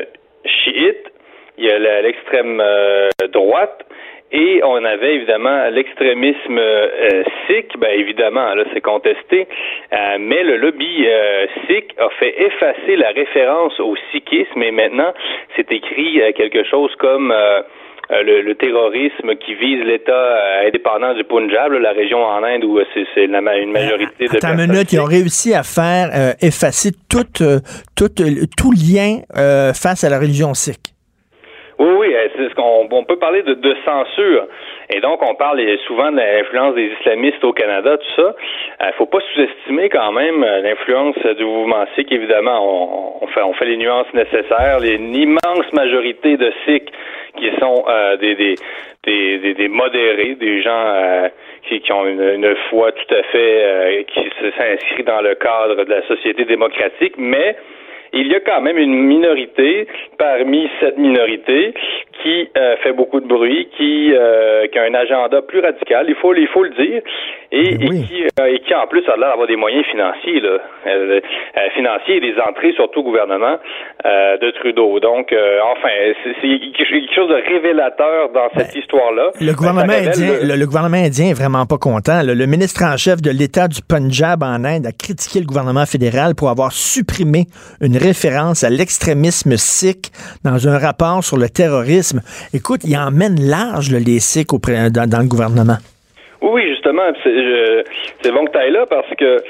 [0.47, 1.13] chiite,
[1.59, 2.63] il y a l'extrême
[3.33, 3.85] droite
[4.35, 9.47] et on avait évidemment l'extrémisme euh, sikh, ben évidemment, là c'est contesté,
[9.92, 14.61] euh, mais le lobby euh, sikh a fait effacer la référence au sikhisme.
[14.62, 15.12] Et maintenant
[15.55, 17.62] c'est écrit euh, quelque chose comme euh,
[18.11, 20.27] euh, le, le terrorisme qui vise l'État
[20.66, 24.92] indépendant du Punjab, là, la région en Inde où c'est une majorité de personnes minute,
[24.92, 27.25] ils ont réussi à faire euh, effacer tout,
[27.97, 28.09] tout,
[28.59, 30.93] tout lien euh, face à la religion sikh.
[31.79, 34.47] Oui, oui, euh, c'est ce qu'on on peut parler de, de censure.
[34.95, 38.35] Et donc, on parle euh, souvent de l'influence des islamistes au Canada, tout ça.
[38.81, 42.13] Il faut pas sous-estimer quand même euh, l'influence euh, du mouvement sikh.
[42.13, 44.79] Évidemment, on, fait, on fait les nuances nécessaires.
[44.81, 46.91] Les, une immense majorité de sikhs
[47.37, 51.29] qui sont euh, des, des, des, modérés, des gens euh,
[51.69, 55.85] qui, qui ont une, une foi tout à fait euh, qui s'inscrit dans le cadre
[55.85, 57.57] de la société démocratique, mais
[58.14, 59.87] il y a quand même une minorité
[60.18, 61.74] parmi cette minorité
[62.22, 66.14] qui euh, fait beaucoup de bruit, qui, euh, qui a un agenda plus radical, il
[66.14, 67.03] faut, il faut le dire,
[67.53, 68.00] et, Ben oui.
[68.00, 70.59] et, qui, euh, et qui en plus a l'air d'avoir des moyens financiers, là,
[71.74, 73.57] financiers et des entrées surtout au gouvernement
[74.05, 75.00] de Trudeau.
[75.00, 75.35] Donc,
[75.72, 75.88] enfin,
[76.40, 79.31] c'est quelque chose de révélateur dans cette histoire-là.
[79.38, 82.22] Ben, Le gouvernement, Ça révèle indien, le- le, le gouvernement indien est vraiment pas content.
[82.22, 82.35] là.
[82.35, 86.35] Le ministre en chef de l'État du Punjab en Inde a critiqué le gouvernement fédéral
[86.37, 87.46] pour avoir supprimé
[87.81, 90.12] une référence à l'extrémisme sikh
[90.45, 92.21] dans un rapport sur le terrorisme.
[92.53, 95.81] Écoute, il emmène large là, les sikhs auprès- dans, le gouvernement.
[96.43, 99.40] Oui, justement, c'est bon que tu là parce que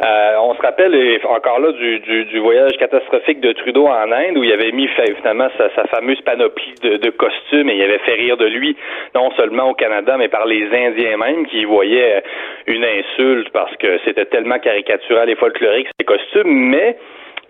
[0.00, 0.94] euh, on se rappelle
[1.28, 4.88] encore là du, du, du voyage catastrophique de Trudeau en Inde où il avait mis
[5.16, 8.76] finalement sa, fameuse panoplie de, de costumes et il avait fait rire de lui
[9.16, 12.22] non seulement au Canada mais par les Indiens même qui y voyaient
[12.68, 16.96] une insulte parce que c'était tellement caricatural et folklorique ces costumes, mais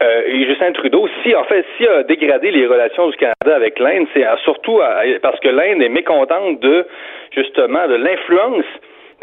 [0.03, 4.07] euh, Justin Trudeau, si en fait, s'il a dégradé les relations du Canada avec l'Inde,
[4.15, 4.81] c'est surtout
[5.23, 6.87] parce que l'Inde est mécontente de
[7.33, 8.65] justement de l'influence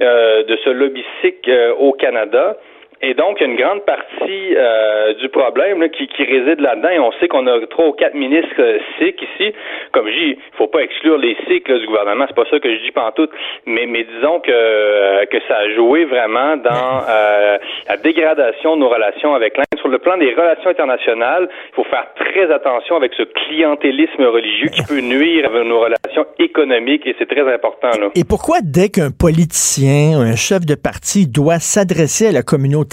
[0.01, 1.05] euh, de ce lobby
[1.47, 2.57] euh, au Canada
[3.01, 6.89] Et donc, une grande partie euh, du problème là, qui, qui, réside là-dedans.
[6.89, 9.53] Et on sait qu'on a trois ou quatre ministres euh, ici.
[9.91, 12.25] Comme je dis, il faut pas exclure les Sikhs du gouvernement.
[12.27, 13.31] C'est pas ça que je dis pantoute.
[13.65, 17.57] Mais, mais disons que, euh, que ça a joué vraiment dans euh,
[17.89, 19.65] la dégradation de nos relations avec l'Inde.
[19.77, 24.69] Sur le plan des relations internationales, il faut faire très attention avec ce clientélisme religieux
[24.69, 27.05] qui peut nuire à nos relations économiques.
[27.05, 27.89] Et c'est très important.
[27.89, 28.09] Là.
[28.15, 32.84] Et pourquoi dès qu'un politicien, un chef de parti doit s'adresser à la communauté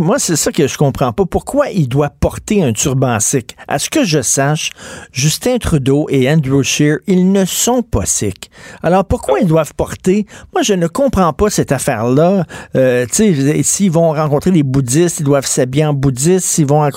[0.00, 1.24] moi, c'est ça que je comprends pas.
[1.24, 3.56] Pourquoi il doit porter un turban sikh?
[3.66, 4.70] À ce que je sache,
[5.12, 8.50] Justin Trudeau et Andrew Scheer, ils ne sont pas sikhs.
[8.82, 10.26] Alors, pourquoi ils doivent porter?
[10.52, 12.44] Moi, je ne comprends pas cette affaire-là.
[12.76, 16.88] Euh, tu sais, s'ils vont rencontrer des bouddhistes, ils doivent s'habiller en bouddhiste, s'ils vont...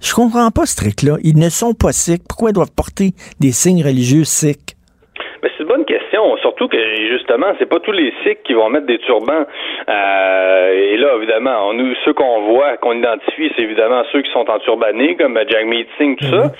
[0.00, 1.16] Je comprends pas ce truc-là.
[1.22, 2.22] Ils ne sont pas sikhs.
[2.28, 4.76] Pourquoi ils doivent porter des signes religieux sikhs?
[5.70, 5.99] bonne question,
[6.38, 6.78] surtout que
[7.10, 9.44] justement, c'est pas tous les Sikhs qui vont mettre des turbans.
[9.88, 14.48] Euh, et là, évidemment, nous, ceux qu'on voit, qu'on identifie, c'est évidemment ceux qui sont
[14.50, 16.44] en turbané, comme Jagmeet Singh, tout ça.
[16.44, 16.50] Mhm.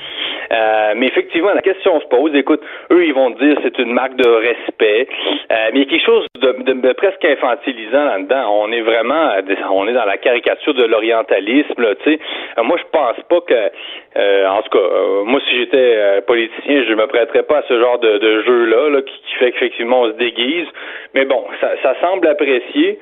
[0.53, 2.35] Euh, mais effectivement, la question se pose.
[2.35, 5.07] Écoute, eux, ils vont dire c'est une marque de respect.
[5.53, 8.51] Euh, mais il y a quelque chose de, presque infantilisant là-dedans.
[8.51, 9.31] On est vraiment,
[9.73, 11.95] on est dans la caricature de l'orientalisme.
[12.03, 12.21] Tu sais,
[12.63, 13.71] moi, je pense pas que,
[14.17, 14.89] en tout cas,
[15.25, 18.91] moi, si j'étais politicien, je me prêterais pas à ce genre de, de jeu-là.
[18.91, 20.67] Là, qui, fait qu'effectivement on se déguise.
[21.15, 22.99] Mais bon, ça, ça semble apprécié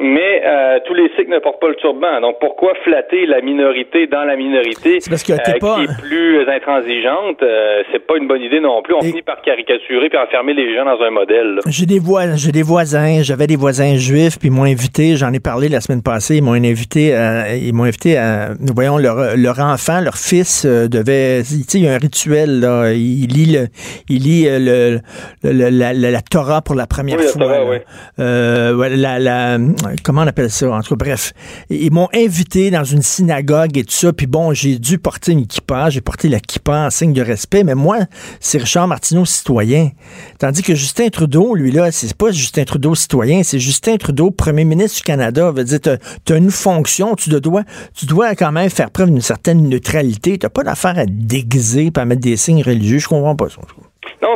[0.00, 2.20] mais euh, tous les Sikhs ne portent pas le turban.
[2.20, 5.76] Donc pourquoi flatter la minorité dans la minorité parce que euh, pas...
[5.76, 7.42] qui est plus intransigeante?
[7.42, 8.94] Euh, C'est pas une bonne idée non plus.
[8.94, 11.58] On finit par caricaturer puis enfermer les gens dans un modèle.
[11.66, 15.16] J'ai des voisins, j'ai des voisins, j'avais des voisins juifs puis ils m'ont invité.
[15.16, 16.36] J'en ai parlé la semaine passée.
[16.36, 21.42] Ils m'ont invité, à, ils m'ont invité à, voyons leur, leur enfant, leur fils devait,
[21.42, 22.92] tu sais, il y a un rituel là.
[22.92, 23.66] Il lit le,
[24.08, 25.00] il lit le,
[25.42, 27.40] la, la, Torah pour la première fois.
[27.40, 28.96] La Torah, oui.
[28.96, 29.58] la, la
[30.02, 30.70] comment on appelle ça?
[30.70, 31.32] En tout cas, bref.
[31.70, 34.12] Ils m'ont invité dans une synagogue et tout ça.
[34.12, 35.90] Puis bon, j'ai dû porter une kippa.
[35.90, 37.64] J'ai porté la kippa en signe de respect.
[37.64, 37.98] Mais moi,
[38.40, 39.90] c'est Richard Martineau citoyen.
[40.38, 44.64] Tandis que Justin Trudeau, lui, là, c'est pas Justin Trudeau citoyen, c'est Justin Trudeau, premier
[44.64, 45.50] ministre du Canada.
[45.50, 45.96] Veut dire, t'as
[46.34, 47.62] as une fonction, tu dois,
[47.94, 50.38] tu dois quand même faire preuve d'une certaine neutralité.
[50.38, 52.98] T'as pas d'affaire à déguiser pas à mettre des signes religieux.
[52.98, 53.60] Je comprends pas ça.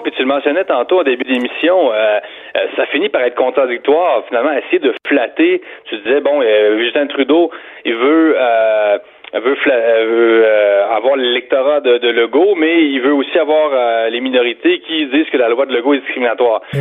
[0.03, 2.19] Puis tu le mentionnais tantôt au début d'émission, euh,
[2.57, 4.25] euh, ça finit par être contradictoire.
[4.29, 5.63] Finalement, essayer de flatter.
[5.87, 7.51] Tu disais bon, euh, Justin Trudeau,
[7.85, 8.37] il veut.
[8.39, 8.99] Euh,
[9.35, 10.47] veut, veut
[10.91, 15.39] avoir l'électorat de, de Legault, mais il veut aussi avoir les minorités qui disent que
[15.39, 16.61] la loi de Legault est discriminatoire.
[16.75, 16.81] Eh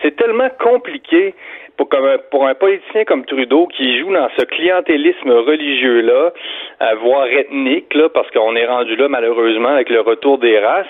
[0.00, 1.34] c'est tellement compliqué
[1.76, 6.32] pour, comme un, pour un politicien comme Trudeau qui joue dans ce clientélisme religieux-là,
[6.82, 10.86] euh, voire ethnique, là, parce qu'on est rendu là malheureusement avec le retour des races.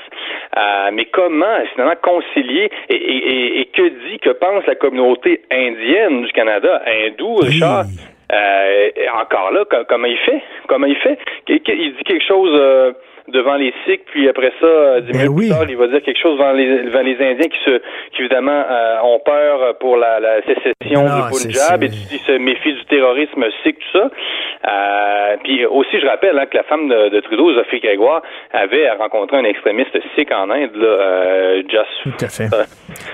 [0.57, 6.23] Euh, mais comment finalement concilier et, et, et, que dit, que pense la communauté indienne
[6.23, 7.85] du Canada, hindou, Richard?
[8.33, 10.42] Euh, encore là, comment il fait?
[10.66, 11.18] Comment il fait?
[11.49, 12.92] Il dit quelque chose euh,
[13.29, 16.21] devant les Sikhs, puis après ça, dix ben minutes plus tard, il va dire quelque
[16.21, 17.79] chose devant les, devant les Indiens qui se,
[18.13, 22.75] qui évidemment euh, ont peur pour la, la sécession du Punjab et qui se méfient
[22.75, 24.11] du terrorisme sikh, tout ça.
[24.67, 28.91] Euh, puis aussi, je rappelle hein, que la femme de, de Trudeau, Sophie Grégoire, avait
[28.93, 32.17] rencontré un extrémiste sikh en Inde, là, euh, Just.
[32.19, 32.49] Tout à fait.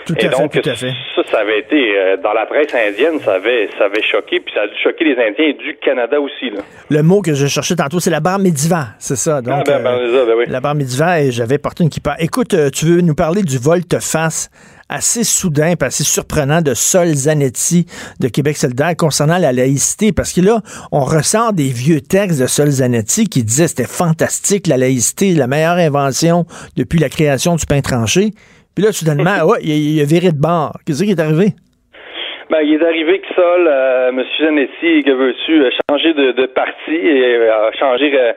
[0.07, 0.93] tout à donc, fait, tout à fait.
[1.17, 4.53] Ça, ça avait été euh, dans la presse indienne, ça avait, ça avait choqué, puis
[4.55, 6.51] ça a dû choquer les Indiens du Canada aussi.
[6.51, 6.61] Là.
[6.89, 9.41] Le mot que je cherchais tantôt, c'est la barre médiva, c'est ça.
[9.43, 12.17] Donc, ah, ben, ben, ben La barre médiva, et j'avais porté une kippa.
[12.19, 14.51] Écoute, euh, tu veux nous parler du volte-face
[14.89, 17.87] assez soudain et assez surprenant de Sol Zanetti
[18.21, 20.61] de Québec solidaire concernant la laïcité, parce que là,
[20.91, 25.47] on ressort des vieux textes de Sol Zanetti qui disaient c'était fantastique, la laïcité, la
[25.47, 26.45] meilleure invention
[26.77, 28.31] depuis la création du pain tranché.
[28.75, 30.77] Puis là, soudainement, ouais, il, a viré de bord.
[30.85, 31.55] Qu'est-ce qui est arrivé?
[32.51, 34.25] Ben, il est arrivé que Sol, euh, M.
[34.41, 38.33] Zanetti, que veux-tu, a changé de, parti et euh, a changé euh,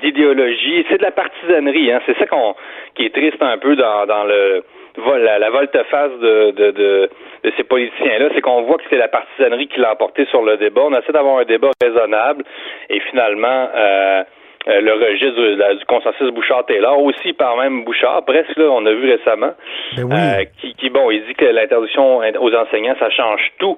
[0.00, 0.84] d'idéologie.
[0.88, 2.00] C'est de la partisanerie, hein.
[2.06, 2.54] C'est ça qu'on
[2.94, 4.62] qui est triste un peu dans, dans le
[4.96, 7.10] la, la volte-face de, de, de,
[7.44, 10.56] de, ces politiciens-là, c'est qu'on voit que c'est la partisanerie qui l'a emporté sur le
[10.56, 10.82] débat.
[10.84, 12.44] On essaie d'avoir un débat raisonnable
[12.90, 14.22] et finalement, euh,
[14.68, 19.10] euh, le registre du, consensus Bouchard-Taylor, aussi par même Bouchard, presque, là, on a vu
[19.10, 19.52] récemment,
[19.96, 23.76] ben euh, qui, qui, bon, il dit que l'interdiction aux enseignants, ça change tout,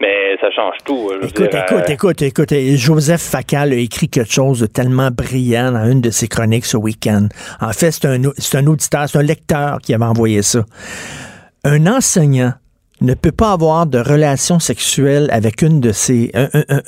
[0.00, 1.12] mais ça change tout.
[1.22, 6.00] Écoute, écoute, écoute, écoute, Joseph Facal a écrit quelque chose de tellement brillant dans une
[6.00, 7.28] de ses chroniques ce week-end.
[7.60, 10.60] En fait, c'est un, c'est un auditeur, c'est un lecteur qui avait envoyé ça.
[11.64, 12.50] Un enseignant
[13.04, 16.32] ne peut pas avoir de relation sexuelle avec une de ses,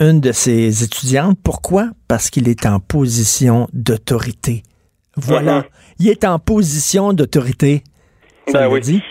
[0.01, 1.37] une de ses étudiantes.
[1.45, 1.89] Pourquoi?
[2.09, 4.63] Parce qu'il est en position d'autorité.
[5.17, 5.61] Voilà.
[5.61, 5.65] Uh-huh.
[6.01, 7.83] Il est en position d'autorité.
[8.49, 8.81] Ça ben oui.
[8.81, 9.03] dit?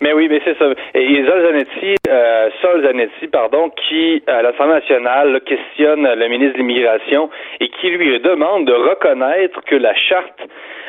[0.00, 0.66] Mais oui, mais c'est ça.
[0.94, 6.58] Et Sol Zanetti, euh, Sol Zanetti, pardon, qui, à l'Assemblée nationale, questionne le ministre de
[6.58, 7.30] l'Immigration
[7.60, 10.40] et qui lui demande de reconnaître que la charte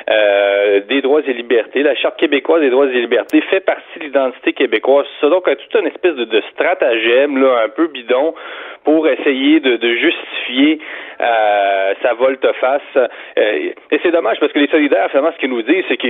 [0.09, 4.03] euh, des droits et libertés, la Charte québécoise des droits et libertés fait partie de
[4.05, 5.05] l'identité québécoise.
[5.19, 8.35] C'est donc tout une espèce de, stratagème là, un peu bidon
[8.83, 10.79] pour essayer de, justifier
[11.19, 12.81] euh, sa volte-face.
[12.95, 16.07] Euh, et c'est dommage parce que les solidaires, finalement, ce qu'ils nous disent, c'est que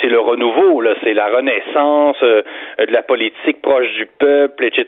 [0.00, 2.42] c'est le renouveau, là, c'est la renaissance euh,
[2.78, 4.86] de la politique proche du peuple, etc.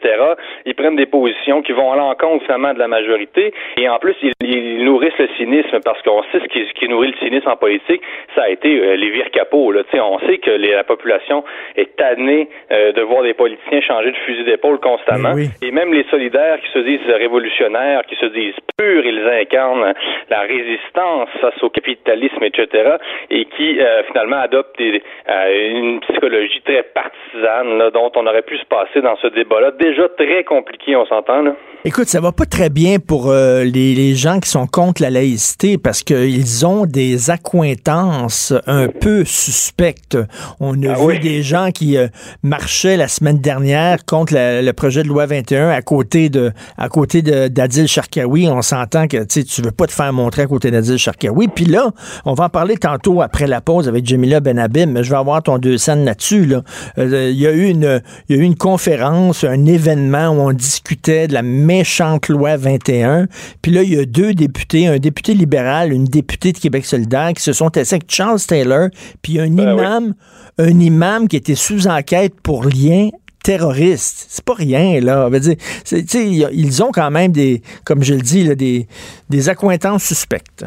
[0.66, 3.52] Ils prennent des positions qui vont à l'encontre, finalement, de la majorité.
[3.76, 7.12] Et en plus, ils, nourrissent le cynisme parce qu'on sait ce qui, ce qui, nourrit
[7.12, 8.02] le cynisme en politique,
[8.34, 9.72] ça a été euh, les vire capots.
[9.72, 9.82] Là.
[9.94, 11.44] on sait que les, la population
[11.76, 15.34] est tannée euh, de voir des politiciens changer de fusil d'épaule constamment.
[15.62, 19.92] Et même les solidaires qui se disent révolutionnaires, qui se disent purs, ils incarnent
[20.30, 22.96] la résistance face au capitalisme, etc.
[23.30, 28.56] Et qui euh, finalement adoptent des, une psychologie très partisane là, dont on aurait pu
[28.56, 29.72] se passer dans ce débat-là.
[29.72, 31.42] Déjà très compliqué, on s'entend.
[31.42, 31.54] là.
[31.84, 35.76] Écoute, ça va pas très bien pour les, les, gens qui sont contre la laïcité
[35.78, 40.18] parce qu'ils ont des accointances un peu suspectes.
[40.60, 42.08] On a ah vu des gens qui euh,
[42.42, 46.88] marchaient la semaine dernière contre la, le projet de loi 21 à côté de à
[46.88, 48.48] côté de d'Adil Sharkawi.
[48.48, 51.48] On s'entend que tu veux pas te faire montrer à côté d'Adil Sharkawi.
[51.48, 51.90] Puis là,
[52.24, 55.42] on va en parler tantôt après la pause avec Jamila Benabim, mais je vais avoir
[55.42, 56.46] ton deux scènes là-dessus.
[56.46, 56.62] Là.
[56.98, 60.40] Euh, il y a eu une il y a eu une conférence, un événement où
[60.40, 63.26] on discutait de la méchante loi 21.
[63.62, 67.32] Puis là, il y a deux députés, un député libéral, une députée de Québec solidaire
[67.34, 68.88] qui se sont assis avec Charles Taylor,
[69.22, 70.14] puis un ben imam,
[70.58, 73.08] un imam qui était sous enquête pour lien
[73.42, 74.26] terroriste.
[74.28, 75.30] C'est pas rien, là.
[75.30, 78.86] dire, ils ont quand même des, comme je le dis, là, des,
[79.30, 80.66] des accointances suspectes.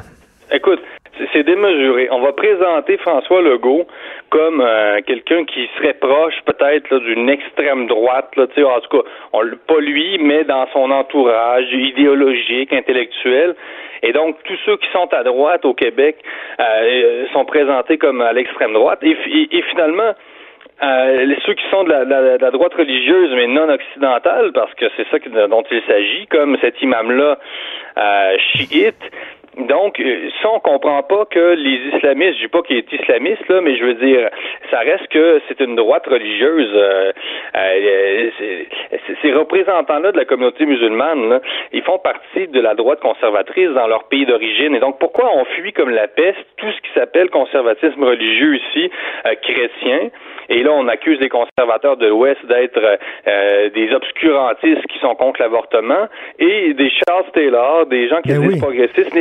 [0.51, 0.81] Écoute,
[1.31, 2.09] c'est démesuré.
[2.11, 3.85] On va présenter François Legault
[4.29, 9.41] comme euh, quelqu'un qui serait proche peut-être d'une extrême droite, là, en tout cas, on,
[9.67, 13.55] pas lui, mais dans son entourage idéologique, intellectuel.
[14.03, 16.17] Et donc, tous ceux qui sont à droite au Québec
[16.59, 18.99] euh, sont présentés comme à l'extrême droite.
[19.03, 19.15] Et,
[19.51, 20.13] et, finalement,
[20.83, 25.47] euh, ceux qui sont de la, droite religieuse mais non occidentale, parce que c'est ça
[25.47, 27.37] dont il s'agit, comme cet imam-là
[27.97, 29.01] euh, chiite,
[29.57, 33.45] donc, euh, ça, on comprend pas que les islamistes, je dis pas qu'il est islamiste,
[33.49, 34.29] là, mais je veux dire,
[34.69, 36.71] ça reste que c'est une droite religieuse.
[36.73, 37.11] Euh,
[37.57, 38.29] euh,
[39.21, 41.41] ces représentants-là de la communauté musulmane, là,
[41.73, 44.73] ils font partie de la droite conservatrice dans leur pays d'origine.
[44.73, 48.89] Et donc, pourquoi on fuit comme la peste tout ce qui s'appelle conservatisme religieux ici,
[49.41, 50.09] chrétien?
[50.49, 52.99] Et là, on accuse les conservateurs de l'Ouest d'être
[53.73, 56.07] des obscurantistes qui sont contre l'avortement
[56.39, 59.13] et des Charles Taylor, des gens qui ben disent progressistes,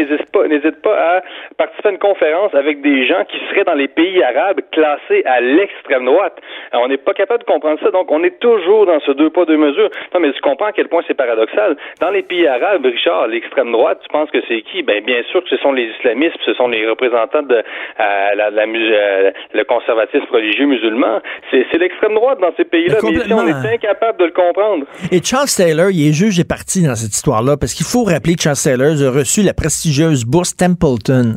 [0.49, 1.23] n'hésite pas, à
[1.57, 5.41] participer à une conférence avec des gens qui seraient dans les pays arabes classés à
[5.41, 6.37] l'extrême droite.
[6.73, 7.91] on n'est pas capable de comprendre ça.
[7.91, 9.91] Donc, on est toujours dans ce deux pas, deux mesures.
[10.15, 11.77] Non, mais tu comprends à quel point c'est paradoxal.
[12.01, 14.83] Dans les pays arabes, Richard, l'extrême droite, tu penses que c'est qui?
[14.83, 18.49] Ben, bien sûr que ce sont les islamistes, ce sont les représentants de euh, la,
[18.49, 21.21] euh, le conservatisme religieux musulman.
[21.51, 22.97] C'est l'extrême droite dans ces pays-là.
[23.03, 24.87] Mais ici, on est incapable de le comprendre.
[25.11, 28.35] Et Charles Taylor, il est juge et parti dans cette histoire-là, parce qu'il faut rappeler
[28.35, 31.37] que Charles Taylor a reçu la prestigieuse bourse Templeton.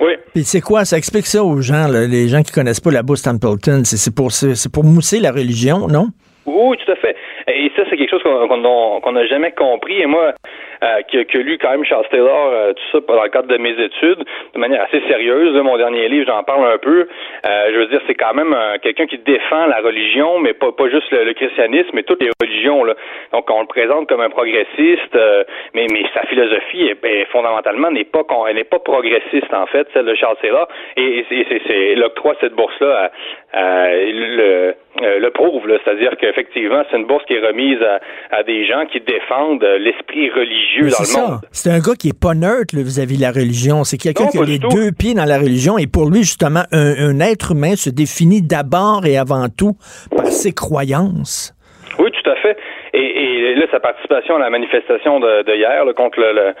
[0.00, 0.12] Oui.
[0.32, 0.84] Puis c'est quoi?
[0.84, 3.82] Ça explique ça aux gens, les gens qui connaissent pas la bourse Templeton.
[3.84, 4.30] C'est pour,
[4.72, 6.08] pour mousser la religion, non?
[6.46, 7.16] Oui, tout à fait.
[7.48, 10.00] Et ça, c'est quelque chose qu'on n'a jamais compris.
[10.00, 10.34] Et moi,
[10.82, 13.56] euh, qui, a lu quand même Charles Taylor, euh, tout ça dans le cadre de
[13.56, 14.24] mes études,
[14.54, 15.52] de manière assez sérieuse.
[15.54, 17.08] mon dernier livre, j'en parle un peu.
[17.46, 20.88] Euh, je veux dire, c'est quand même quelqu'un qui défend la religion, mais pas, pas
[20.88, 22.84] juste le, christianisme, mais toutes les religions.
[22.84, 22.94] Là.
[23.32, 25.18] Donc, on le présente comme un progressiste,
[25.74, 30.06] mais, mais sa philosophie est, fondamentalement n'est pas elle n'est pas progressiste en fait, celle
[30.06, 30.68] de Charles Taylor.
[30.96, 31.24] Et,
[31.66, 33.10] c'est l'octroi de cette bourse-là
[33.54, 37.78] le, le prouve, c'est-à-dire qu'effectivement, c'est une bourse qui est remise
[38.30, 40.67] à des gens qui défendent l'esprit religieux
[41.52, 43.84] c'est un gars qui est pas neutre vis-à-vis de la religion.
[43.84, 45.78] C'est quelqu'un qui a les deux pieds dans la religion.
[45.78, 49.76] Et pour lui, justement, un, être humain se définit d'abord et avant tout
[50.14, 51.54] par ses croyances.
[51.98, 52.56] Oui, tout à fait.
[52.94, 56.54] Et, là, sa participation à la manifestation de, hier contre le, le,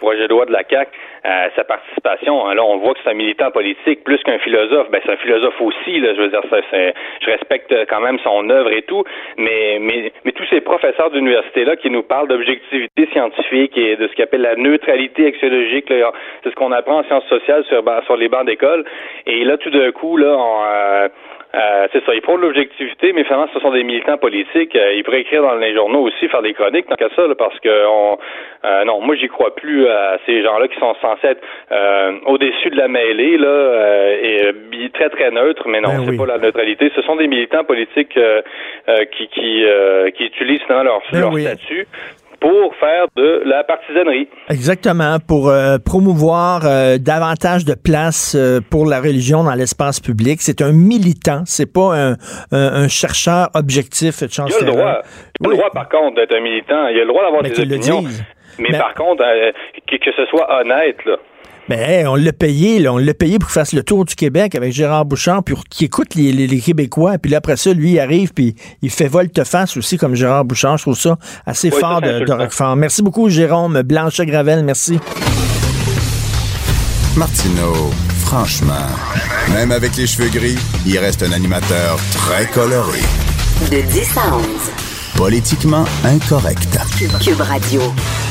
[0.00, 3.14] projet de loi de la euh, sa participation, hein, là, on voit que c'est un
[3.14, 4.90] militant politique plus qu'un philosophe.
[4.90, 6.00] Ben, c'est un philosophe aussi.
[6.00, 9.04] Là, je veux dire, ça, je respecte quand même son œuvre et tout,
[9.36, 14.06] mais, mais, mais tous ces professeurs d'université là qui nous parlent d'objectivité scientifique et de
[14.08, 18.16] ce qu'ils appellent la neutralité axiologique, c'est ce qu'on apprend en sciences sociales sur, sur
[18.16, 18.84] les bancs d'école.
[19.26, 21.08] Et là, tout d'un coup, là, on, euh,
[21.54, 24.76] Euh, c'est ça, ils prônent l'objectivité, mais finalement, ce sont des militants politiques.
[24.76, 27.58] Euh, ils pourraient écrire dans les journaux aussi, faire des chroniques, tant qu'à ça, parce
[27.60, 28.18] que on,
[28.64, 31.42] euh, non, moi, j'y crois plus à ces gens-là qui sont censés être
[32.26, 34.52] au-dessus de la mêlée, là, et
[34.92, 36.90] très, très neutres, mais non, ben c'est pas la neutralité.
[36.94, 38.18] Ce sont des militants politiques
[39.12, 39.64] qui, qui,
[40.14, 41.86] qui utilisent finalement leur, ben leur statut
[42.40, 44.28] pour faire de la partisanerie.
[44.48, 50.40] Exactement, pour euh, promouvoir euh, davantage de place euh, pour la religion dans l'espace public.
[50.40, 52.16] C'est un militant, c'est pas un,
[52.52, 54.22] un, chercheur objectif.
[54.22, 55.02] Il a le droit,
[55.40, 57.58] il a le droit par contre d'être un militant, il a le droit d'avoir des
[57.58, 58.02] opinions.
[58.58, 59.24] Mais, mais, par contre,
[59.86, 61.16] que, que ce soit honnête, là.
[61.68, 64.54] Ben, on l'a payé, là, on l'a payé pour qu'il fasse le tour du Québec
[64.54, 68.00] avec Gérard Bouchard, puis qui écoute les, les, Québécois, puis là, après ça, lui, il
[68.00, 70.78] arrive, puis il fait volte-face aussi, comme Gérard Bouchard.
[70.78, 74.64] Je trouve ça assez fort de, de Merci beaucoup, Jérôme Blanchet-Gravel.
[74.64, 74.98] Merci.
[77.16, 77.90] Martineau,
[78.20, 78.86] franchement,
[79.52, 83.00] même avec les cheveux gris, il reste un animateur très coloré.
[83.70, 84.44] De 10 à 11.
[85.16, 86.78] Politiquement incorrect.
[87.20, 87.82] Cube Radio.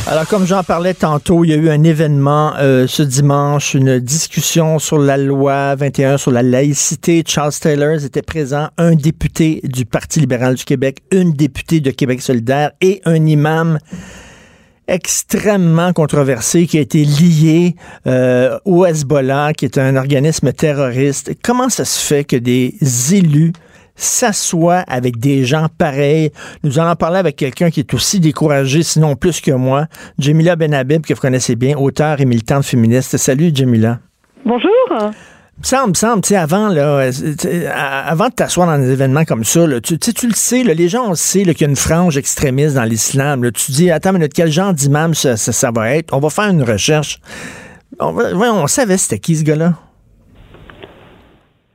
[0.09, 3.99] Alors, comme j'en parlais tantôt, il y a eu un événement euh, ce dimanche, une
[3.99, 7.25] discussion sur la loi 21 sur la laïcité.
[7.27, 12.21] Charles Taylor était présent, un député du Parti libéral du Québec, une députée de Québec
[12.21, 13.79] solidaire et un imam
[14.87, 17.75] extrêmement controversé qui a été lié
[18.07, 21.33] euh, au Hezbollah, qui est un organisme terroriste.
[21.43, 22.75] Comment ça se fait que des
[23.13, 23.51] élus
[23.97, 26.31] s'assoit avec des gens pareils.
[26.63, 29.87] Nous allons parler avec quelqu'un qui est aussi découragé, sinon plus que moi,
[30.19, 33.17] Jamila Benhabib, que vous connaissez bien, auteur et militante féministe.
[33.17, 33.99] Salut, Jamila.
[34.45, 34.71] Bonjour.
[35.63, 37.09] Semble, semble, tu sais, avant, là,
[38.05, 41.15] avant de t'asseoir dans des événements comme ça, tu, tu le sais, les gens, on
[41.15, 43.51] sait qu'il y a une frange extrémiste dans l'islam.
[43.51, 46.13] Tu dis, attends, mais quel genre d'imam ça, ça, va être?
[46.13, 47.19] On va faire une recherche.
[47.99, 49.73] On, on savait c'était qui ce gars-là?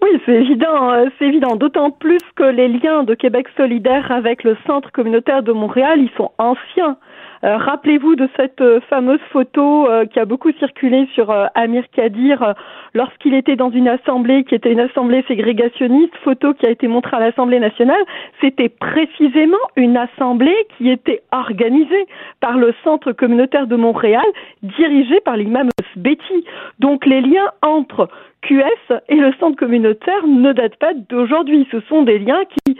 [0.02, 1.54] Oui, c'est évident, euh, c'est évident.
[1.54, 6.10] D'autant plus que les liens de Québec solidaire avec le Centre communautaire de Montréal, ils
[6.16, 6.96] sont anciens.
[7.44, 12.54] Euh, rappelez-vous de cette euh, fameuse photo qui a beaucoup circulé sur Amir Kadir
[12.94, 17.16] lorsqu'il était dans une assemblée qui était une assemblée ségrégationniste, photo qui a été montrée
[17.16, 18.02] à l'Assemblée nationale.
[18.40, 22.06] C'était précisément une assemblée qui était organisée
[22.40, 24.24] par le Centre communautaire de Montréal,
[24.62, 26.44] dirigée par l'imam Betty.
[26.78, 28.08] Donc les liens entre
[28.42, 31.66] QS et le centre communautaire ne datent pas d'aujourd'hui.
[31.70, 32.76] Ce sont des liens qui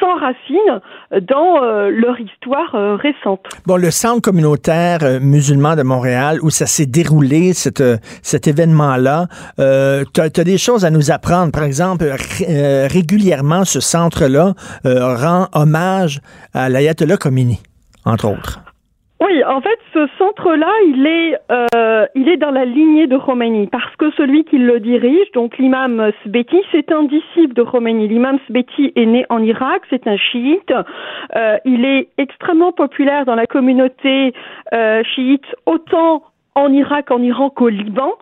[0.00, 0.80] s'enracinent
[1.28, 3.40] dans euh, leur histoire euh, récente.
[3.66, 10.20] Bon, le centre communautaire euh, musulman de Montréal, où ça s'est déroulé, cet événement-là, tu
[10.20, 11.52] as, des choses à nous apprendre.
[11.52, 12.04] Par exemple,
[12.90, 14.54] régulièrement, ce centre-là
[14.84, 16.20] rend hommage
[16.52, 17.60] à l'ayatollah Khomeini,
[18.04, 18.63] entre autres.
[19.42, 23.94] En fait, ce centre-là, il est, euh, il est dans la lignée de Khomeini parce
[23.96, 28.06] que celui qui le dirige, donc l'imam Sbeti, c'est un disciple de Khomeini.
[28.08, 30.72] L'imam Sbeti est né en Irak, c'est un chiite.
[31.34, 34.32] Euh, il est extrêmement populaire dans la communauté
[34.72, 36.22] euh, chiite, autant
[36.54, 38.12] en Irak, en Iran qu'au Liban.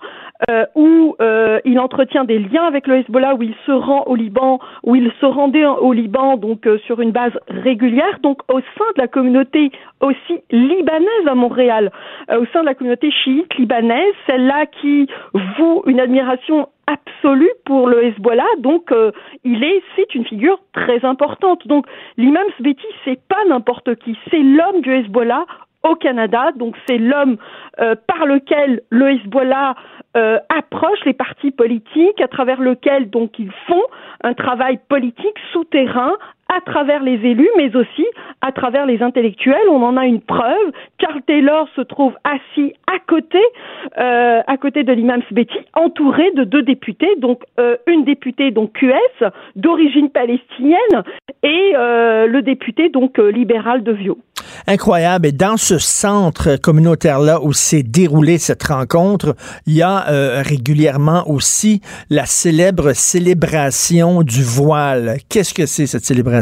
[0.51, 4.17] Euh, où euh, il entretient des liens avec le Hezbollah, où il se rend au
[4.17, 8.59] Liban, où il se rendait au Liban donc euh, sur une base régulière, donc au
[8.59, 9.71] sein de la communauté
[10.01, 11.93] aussi libanaise à Montréal,
[12.29, 15.07] au sein de la communauté chiite libanaise, celle-là qui
[15.59, 18.91] vaut une admiration absolue pour le Hezbollah, donc
[19.45, 21.69] il est, c'est une figure très importante.
[21.69, 25.45] Donc l'imam Sbeti, c'est pas n'importe qui, c'est l'homme du Hezbollah
[25.83, 26.53] au Canada.
[26.57, 27.37] Donc c'est l'homme
[28.07, 29.75] par lequel le Hezbollah
[30.15, 33.83] euh, approche les partis politiques, à travers lequel donc ils font
[34.23, 36.13] un travail politique souterrain
[36.57, 38.05] à travers les élus, mais aussi
[38.41, 39.69] à travers les intellectuels.
[39.71, 40.73] On en a une preuve.
[40.99, 43.39] Carl Taylor se trouve assis à côté,
[43.99, 48.73] euh, à côté de l'imam Sbeti, entouré de deux députés, donc euh, une députée donc
[48.73, 49.25] QS
[49.57, 51.03] d'origine palestinienne
[51.43, 54.19] et euh, le député donc libéral de Vio.
[54.67, 55.27] Incroyable.
[55.27, 59.35] Et dans ce centre communautaire-là où s'est déroulée cette rencontre,
[59.67, 60.05] il y a
[60.43, 61.81] régulièrement aussi
[62.11, 65.17] la célèbre célébration du voile.
[65.29, 66.42] Qu'est-ce que c'est cette célébration?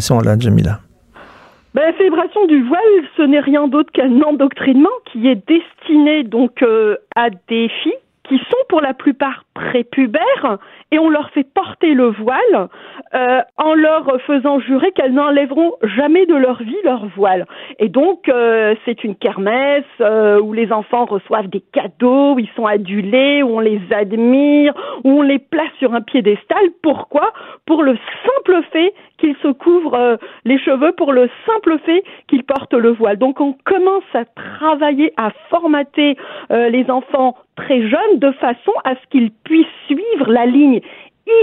[1.74, 2.80] Ben, la célébration du voile,
[3.16, 7.92] ce n'est rien d'autre qu'un endoctrinement qui est destiné donc euh, à des filles
[8.30, 10.58] qui sont pour la plupart prépubères
[10.92, 12.68] et on leur fait porter le voile
[13.12, 17.44] euh, en leur faisant jurer qu'elles n'enlèveront jamais de leur vie leur voile.
[17.80, 22.48] Et donc euh, c'est une kermesse euh, où les enfants reçoivent des cadeaux, où ils
[22.54, 26.62] sont adulés, où on les admire, où on les place sur un piédestal.
[26.84, 27.32] Pourquoi?
[27.66, 32.74] Pour le simple fait qu'ils se couvrent les cheveux, pour le simple fait qu'ils portent
[32.74, 33.18] le voile.
[33.18, 36.16] Donc on commence à travailler, à formater
[36.48, 40.80] les enfants très jeunes de façon à ce qu'ils puissent suivre la ligne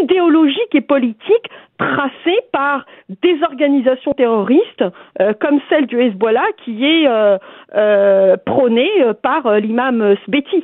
[0.01, 2.85] idéologique et politique tracée par
[3.21, 4.83] des organisations terroristes
[5.21, 7.37] euh, comme celle du Hezbollah qui est euh,
[7.75, 8.89] euh, prônée
[9.21, 10.63] par l'imam Sbeti.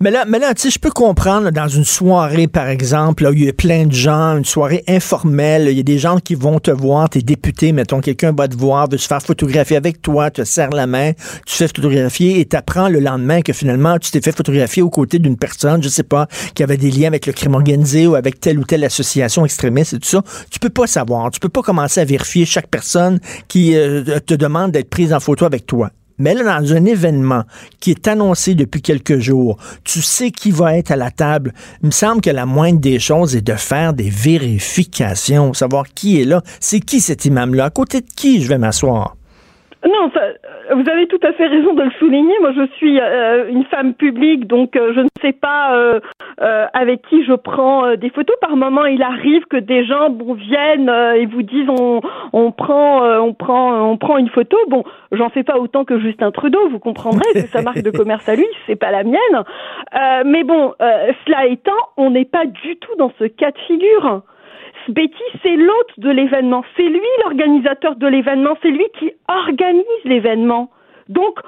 [0.00, 3.34] Mais là, mais tu sais, je peux comprendre dans une soirée, par exemple, là, où
[3.34, 6.34] il y a plein de gens, une soirée informelle, il y a des gens qui
[6.34, 10.00] vont te voir, tes députés, mettons, quelqu'un va te voir, veut se faire photographier avec
[10.00, 11.12] toi, te serre la main,
[11.46, 15.18] tu fais photographier et t'apprends le lendemain que finalement, tu t'es fait photographier aux côtés
[15.18, 18.40] d'une personne, je sais pas, qui avait des liens avec le crime organisé ou avec
[18.40, 20.22] telle ou telle association extrémiste et tout ça.
[20.50, 21.30] Tu peux pas savoir.
[21.30, 25.20] Tu peux pas commencer à vérifier chaque personne qui euh, te demande d'être prise en
[25.20, 25.90] photo avec toi.
[26.20, 27.44] Mais là, dans un événement
[27.80, 31.54] qui est annoncé depuis quelques jours, tu sais qui va être à la table.
[31.82, 36.20] Il me semble que la moindre des choses est de faire des vérifications, savoir qui
[36.20, 36.42] est là.
[36.60, 37.64] C'est qui cet imam-là?
[37.64, 39.16] À côté de qui je vais m'asseoir?
[39.86, 40.20] Non, ça,
[40.74, 42.34] vous avez tout à fait raison de le souligner.
[42.40, 46.00] Moi, je suis euh, une femme publique, donc euh, je ne sais pas euh,
[46.74, 48.36] avec qui je prends des photos.
[48.42, 52.02] Par moment, il arrive que des gens bon, viennent et vous disent on,
[52.34, 54.58] on prend on prend on prend une photo.
[54.68, 56.68] Bon, j'en fais pas autant que Justin Trudeau.
[56.68, 59.44] Vous comprendrez, c'est sa marque de commerce à lui, c'est pas la mienne.
[60.26, 64.22] mais bon, cela étant, on n'est pas du tout dans ce cas de figure.
[64.88, 70.70] Betty, c'est l'hôte de l'événement, c'est lui l'organisateur de l'événement, c'est lui qui organise l'événement.
[71.08, 71.38] Donc,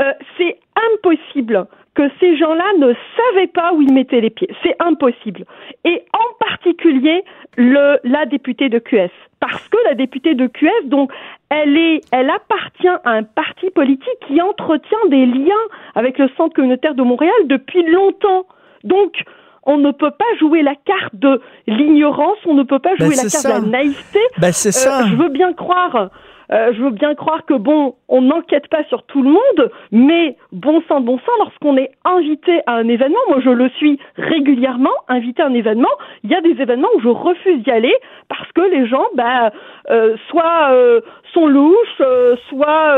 [0.00, 0.58] euh, c'est
[0.94, 4.48] impossible que ces gens-là ne savaient pas où ils mettaient les pieds.
[4.62, 5.44] C'est impossible.
[5.84, 7.24] Et en particulier
[7.56, 9.10] la députée de QS.
[9.40, 11.10] Parce que la députée de QS, donc,
[11.50, 15.54] elle est, elle appartient à un parti politique qui entretient des liens
[15.96, 18.46] avec le Centre communautaire de Montréal depuis longtemps.
[18.84, 19.24] Donc,
[19.68, 23.16] on ne peut pas jouer la carte de l'ignorance, on ne peut pas jouer ben,
[23.16, 24.18] la carte de la naïveté.
[24.38, 25.02] Ben, c'est ça.
[25.02, 26.10] Euh, je veux bien croire
[26.52, 30.36] euh, je veux bien croire que bon, on n'enquête pas sur tout le monde, mais
[30.52, 34.92] bon sang, bon sang, lorsqu'on est invité à un événement, moi je le suis régulièrement,
[35.08, 35.88] invité à un événement,
[36.24, 37.94] il y a des événements où je refuse d'y aller
[38.28, 39.52] parce que les gens, bah,
[39.90, 41.00] euh, soit euh,
[41.32, 42.02] sont louches,
[42.48, 42.96] soit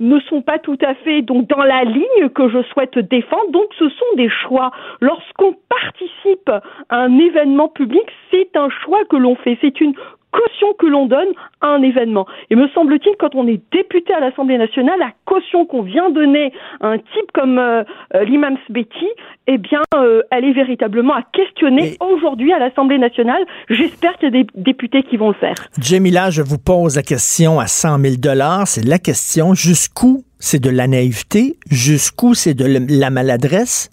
[0.00, 3.50] ne sont pas tout à fait dans la ligne que je souhaite défendre.
[3.50, 4.72] Donc ce sont des choix.
[5.00, 6.50] Lorsqu'on participe
[6.88, 9.58] à un événement public, c'est un choix que l'on fait.
[9.60, 9.94] C'est une
[10.32, 11.28] caution que l'on donne
[11.60, 12.26] à un événement.
[12.50, 16.52] Et me semble-t-il, quand on est député à l'Assemblée nationale, la caution qu'on vient donner
[16.80, 19.06] à un type comme euh, euh, l'imam Sbeti,
[19.46, 23.42] eh bien, euh, elle est véritablement à questionner aujourd'hui à l'Assemblée nationale.
[23.68, 25.54] J'espère qu'il y a des députés qui vont le faire.
[25.78, 28.66] Jamila, je vous pose la question à 100 000 dollars.
[28.66, 33.90] C'est la question jusqu'où c'est de la naïveté, jusqu'où c'est de la maladresse,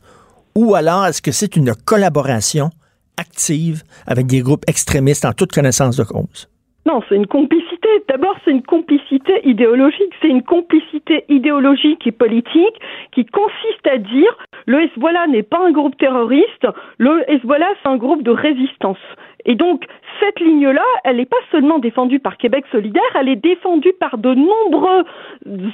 [0.56, 2.72] ou alors est-ce que c'est une collaboration
[3.20, 6.50] active avec des groupes extrémistes en toute connaissance de cause?
[6.86, 7.90] Non, c'est une complicité.
[8.08, 10.14] D'abord, c'est une complicité idéologique.
[10.22, 12.80] C'est une complicité idéologique et politique
[13.12, 14.34] qui consiste à dire
[14.66, 16.68] le Hezbollah n'est pas un groupe terroriste,
[16.98, 18.98] le Hezbollah, c'est un groupe de résistance.
[19.46, 19.86] Et donc,
[20.20, 24.34] cette ligne-là, elle n'est pas seulement défendue par Québec solidaire, elle est défendue par de
[24.34, 25.06] nombreuses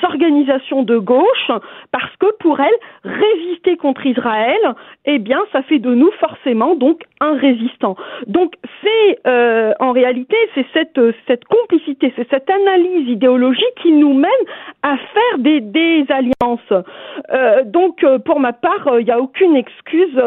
[0.03, 1.51] organisations de gauche,
[1.91, 4.75] parce que pour elles, résister contre Israël,
[5.05, 7.95] eh bien, ça fait de nous forcément donc un résistant.
[8.27, 14.13] Donc, c'est euh, en réalité, c'est cette, cette complicité, c'est cette analyse idéologique qui nous
[14.13, 14.31] mène
[14.83, 16.85] à faire des, des alliances.
[17.31, 20.21] Euh, donc, euh, pour ma part, il n'y a aucune excuse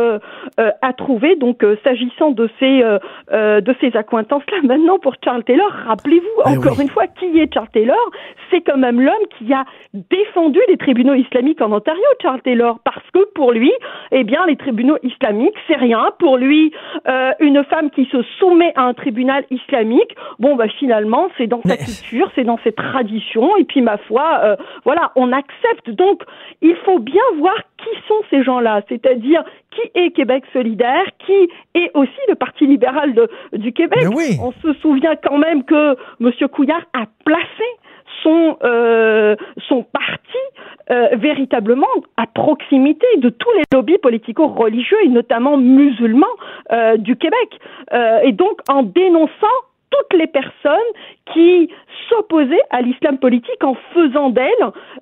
[0.57, 1.37] à trouver.
[1.37, 2.83] Donc, s'agissant de ces
[3.31, 4.59] de ces accointances-là.
[4.65, 8.11] Maintenant, pour Charles Taylor, rappelez-vous eh encore une fois qui est Charles Taylor?
[8.51, 13.05] C'est quand même l'homme qui a défendu les tribunaux islamiques en Ontario, Charles Taylor, parce
[13.13, 13.73] que pour lui,
[14.11, 16.11] eh bien, les tribunaux islamiques, c'est rien.
[16.19, 16.73] Pour lui,
[17.07, 21.61] euh, une femme qui se soumet à un tribunal islamique, bon, bah finalement, c'est dans
[21.63, 25.91] sa culture, c'est dans ses traditions, et puis ma foi, euh, voilà, on accepte.
[25.91, 26.23] Donc,
[26.63, 29.45] il faut bien voir qui sont ces gens-là, c'est-à-dire
[29.79, 34.01] qui est Québec solidaire, qui est aussi le Parti libéral de, du Québec?
[34.41, 36.31] On se souvient quand même que M.
[36.49, 37.65] Couillard a placé
[38.23, 39.37] son, euh,
[39.69, 40.19] son parti
[40.91, 46.27] euh, véritablement à proximité de tous les lobbies politico-religieux et notamment musulmans
[46.73, 47.61] euh, du Québec.
[48.25, 49.59] et donc en dénonçant
[49.91, 50.79] toutes les personnes
[51.33, 51.71] qui
[52.09, 54.49] s'opposaient à l'islam politique en faisant d'elles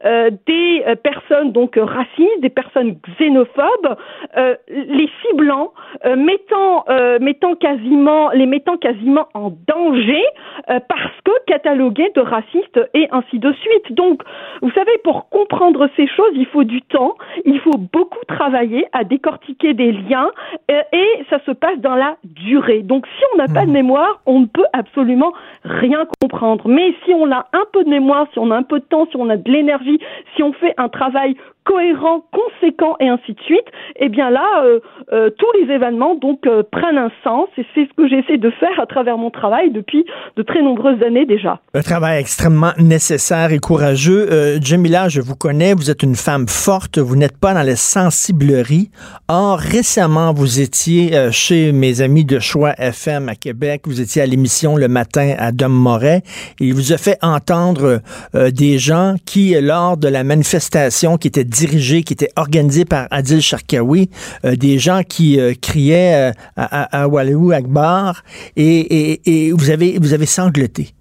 [0.04, 3.96] euh, des euh, personnes donc racistes, des personnes xénophobes,
[4.36, 5.72] euh, les ciblant,
[6.16, 6.84] mettant
[7.20, 10.22] mettant quasiment les mettant quasiment en danger
[10.66, 13.92] parce que catalogués de racistes et ainsi de suite.
[13.92, 14.22] Donc,
[14.62, 19.04] vous savez, pour comprendre ces choses, il faut du temps, il faut beaucoup travailler à
[19.04, 20.30] décortiquer des liens
[20.68, 22.82] et ça se passe dans la durée.
[22.82, 23.74] Donc, si on n'a pas de mmh.
[23.74, 25.32] mémoire, on ne peut absolument
[25.64, 26.68] rien comprendre.
[26.68, 29.06] Mais si on a un peu de mémoire, si on a un peu de temps,
[29.10, 29.98] si on a de l'énergie,
[30.34, 33.66] si on fait un travail cohérent, conséquent et ainsi de suite,
[33.96, 34.78] eh bien là, euh,
[35.12, 38.50] euh, tous les événements donc euh, prennent un sens et c'est ce que j'essaie de
[38.50, 40.06] faire à travers mon travail depuis
[40.36, 41.60] de très nombreuses années déjà.
[41.74, 44.28] Un travail extrêmement nécessaire et courageux.
[44.62, 48.90] Jamila, je vous connais, vous êtes une femme forte, vous n'êtes pas dans les sensibleries.
[49.28, 54.26] Or, récemment, vous étiez chez mes amis de Choix FM à Québec, vous étiez à
[54.26, 56.22] l'émission Le Matin à Dom Moret
[56.58, 58.00] et il vous a fait entendre
[58.34, 63.40] des gens qui, lors de la manifestation qui était dirigée, qui était organisée par Adil
[63.40, 64.10] Sharkawi,
[64.42, 68.22] des gens qui criaient à, à, Akbar
[68.56, 70.92] et, vous avez vous sangloté.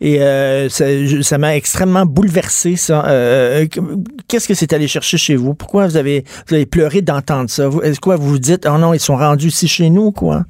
[0.00, 3.06] Et euh, ça m'a extrêmement bouleversé, ça.
[3.06, 3.96] Euh, euh,
[4.28, 5.54] qu'est-ce que c'est allé chercher chez vous?
[5.54, 7.70] Pourquoi vous avez, vous avez pleuré d'entendre ça?
[7.82, 10.44] Est-ce que vous vous dites, oh non, ils sont rendus ici chez nous, quoi?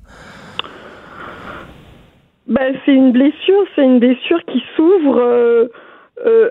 [2.46, 5.70] Ben, c'est une blessure, c'est une blessure qui s'ouvre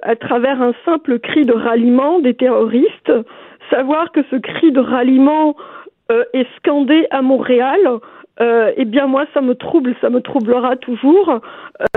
[0.01, 3.11] à travers un simple cri de ralliement des terroristes.
[3.69, 5.55] Savoir que ce cri de ralliement
[6.09, 7.99] est scandé à Montréal,
[8.41, 11.39] euh, eh bien moi ça me trouble, ça me troublera toujours.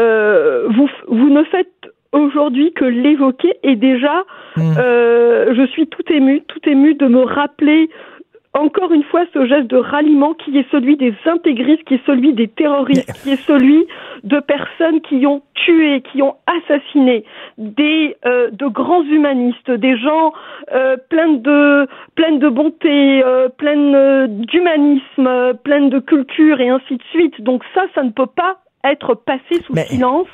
[0.00, 1.72] Euh, vous, vous ne faites
[2.12, 4.24] aujourd'hui que l'évoquer et déjà
[4.56, 4.74] hmm.
[4.78, 7.88] euh, je suis tout émue, tout émue de me rappeler
[8.56, 12.32] encore une fois ce geste de ralliement qui est celui des intégristes, qui est celui
[12.32, 13.86] des terroristes, qui est celui
[14.24, 17.24] de personnes qui ont tué, qui ont assassiné,
[17.58, 20.32] des euh, de grands humanistes, des gens
[20.72, 27.02] euh, pleins de pleins de bonté, euh, pleins d'humanisme, pleins de culture et ainsi de
[27.10, 27.40] suite.
[27.42, 30.28] Donc ça, ça ne peut pas être passé sous silence.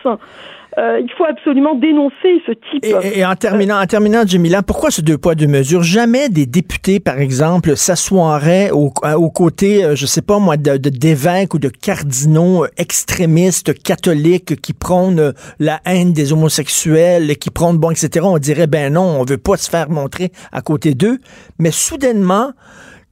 [0.79, 2.85] Euh, il faut absolument dénoncer ce type.
[2.85, 5.83] Et, et en terminant, en terminant, Jamila, pourquoi ce deux poids deux mesures?
[5.83, 10.77] Jamais des députés, par exemple, s'assoiraient aux au côtés, euh, je sais pas moi, de
[10.77, 17.91] d'évêques ou de cardinaux extrémistes catholiques qui prônent la haine des homosexuels, qui prônent bon,
[17.91, 18.25] etc.
[18.27, 21.19] On dirait ben non, on veut pas se faire montrer à côté d'eux,
[21.59, 22.53] mais soudainement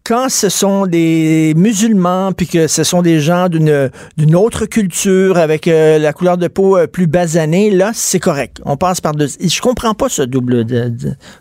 [0.05, 5.69] quand ce sont des musulmans, puis que ce sont des gens d'une autre culture, avec
[5.69, 8.61] euh, la couleur de peau euh, plus basanée, là, c'est correct.
[8.65, 9.27] On passe par deux.
[9.27, 10.65] Je comprends pas ce double,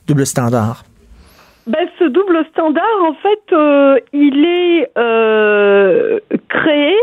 [0.08, 0.84] double standard.
[1.68, 4.92] Ben, ce double standard, en fait, euh, il est
[6.50, 6.96] créé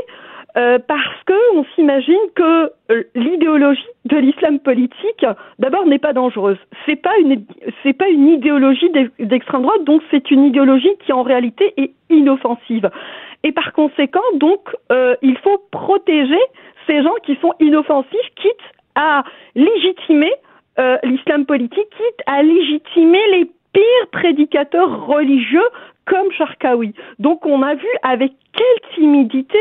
[0.57, 5.27] euh, parce que on s'imagine que euh, l'idéologie de l'islam politique,
[5.59, 6.57] d'abord, n'est pas dangereuse.
[6.87, 7.13] C'est pas
[7.99, 12.89] pas une idéologie d'extrême droite, donc c'est une idéologie qui en réalité est inoffensive.
[13.43, 16.41] Et par conséquent, donc, euh, il faut protéger
[16.87, 18.55] ces gens qui sont inoffensifs, quitte
[18.95, 20.33] à légitimer
[21.05, 25.69] l'islam politique, quitte à légitimer les pires prédicateurs religieux
[26.07, 26.95] comme Sharkawi.
[27.19, 29.59] Donc on a vu avec quelle timidité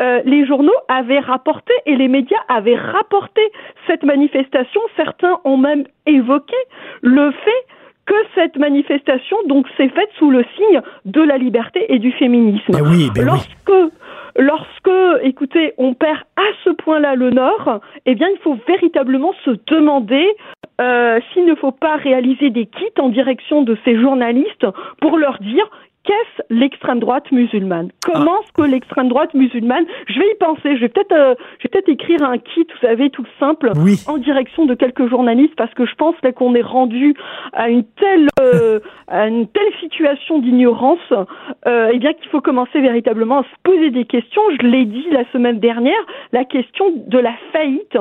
[0.00, 3.40] euh, les journaux avaient rapporté et les médias avaient rapporté
[3.86, 4.80] cette manifestation.
[4.96, 6.56] Certains ont même évoqué
[7.02, 7.66] le fait
[8.06, 12.72] que cette manifestation donc s'est faite sous le signe de la liberté et du féminisme.
[12.72, 13.92] Ben oui, ben lorsque
[14.38, 19.50] lorsque écoutez, on perd à ce point-là le nord, eh bien il faut véritablement se
[19.66, 20.36] demander
[20.80, 24.66] euh, s'il ne faut pas réaliser des kits en direction de ces journalistes
[25.00, 25.68] pour leur dire
[26.06, 27.90] qu'est-ce l'extrême droite musulmane?
[28.04, 30.76] Comment est-ce que l'extrême droite musulmane Je vais y penser.
[30.76, 33.72] Je vais peut-être, euh, je vais peut-être écrire un kit, vous savez, tout simple,
[34.06, 37.14] en direction de quelques journalistes, parce que je pense qu'on est rendu
[37.52, 41.12] à une telle, euh, à une telle situation d'ignorance,
[41.66, 44.42] euh, et bien qu'il faut commencer véritablement à se poser des questions.
[44.60, 46.00] Je l'ai dit la semaine dernière,
[46.32, 47.98] la question de la faillite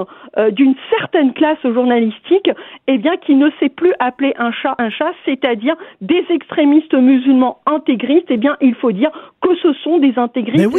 [0.51, 2.49] d'une certaine classe journalistique,
[2.88, 7.60] et bien qui ne sait plus appeler un chat un chat, c'est-à-dire des extrémistes musulmans
[7.66, 7.95] intégrés
[8.30, 10.70] eh bien, il faut dire que ce sont des intégristes.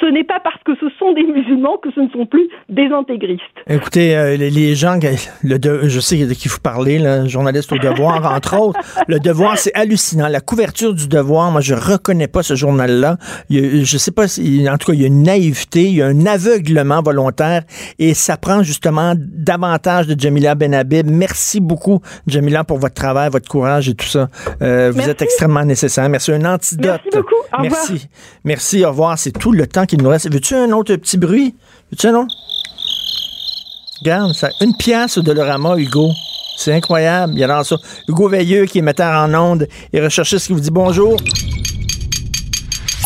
[0.00, 2.86] Ce, n'est pas parce que ce sont des musulmans que ce ne sont plus des
[2.86, 3.42] intégristes.
[3.68, 4.98] Écoutez, euh, les, gens,
[5.42, 8.80] le je sais qu'il faut parler, là, journaliste au devoir, entre autres.
[9.08, 10.28] Le devoir, c'est hallucinant.
[10.28, 13.16] La couverture du devoir, moi, je reconnais pas ce journal-là.
[13.50, 16.06] Je sais pas, si, en tout cas, il y a une naïveté, il y a
[16.06, 17.62] un aveuglement volontaire
[17.98, 21.10] et ça prend justement davantage de Jamila Benhabib.
[21.10, 24.28] Merci beaucoup, Jamila, pour votre travail, votre courage et tout ça.
[24.62, 26.08] Euh, vous êtes extrêmement nécessaire.
[26.08, 27.00] Merci un antidote.
[27.04, 27.34] Merci beaucoup.
[27.56, 27.92] Au Merci.
[27.92, 28.08] Revoir.
[28.44, 29.18] Merci, au revoir.
[29.18, 30.30] C'est tout le temps qu'il nous reste.
[30.32, 31.54] Veux-tu un autre petit bruit?
[31.90, 32.34] Veux-tu un autre?
[34.00, 36.10] Regarde, ça, une pièce de Lorama, Hugo.
[36.56, 37.32] C'est incroyable.
[37.34, 37.76] Il y a dans ça.
[38.08, 41.16] Hugo Veilleux, qui est metteur en onde et recherchiste, qui vous dit bonjour.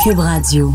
[0.02, 0.72] Cube Radio.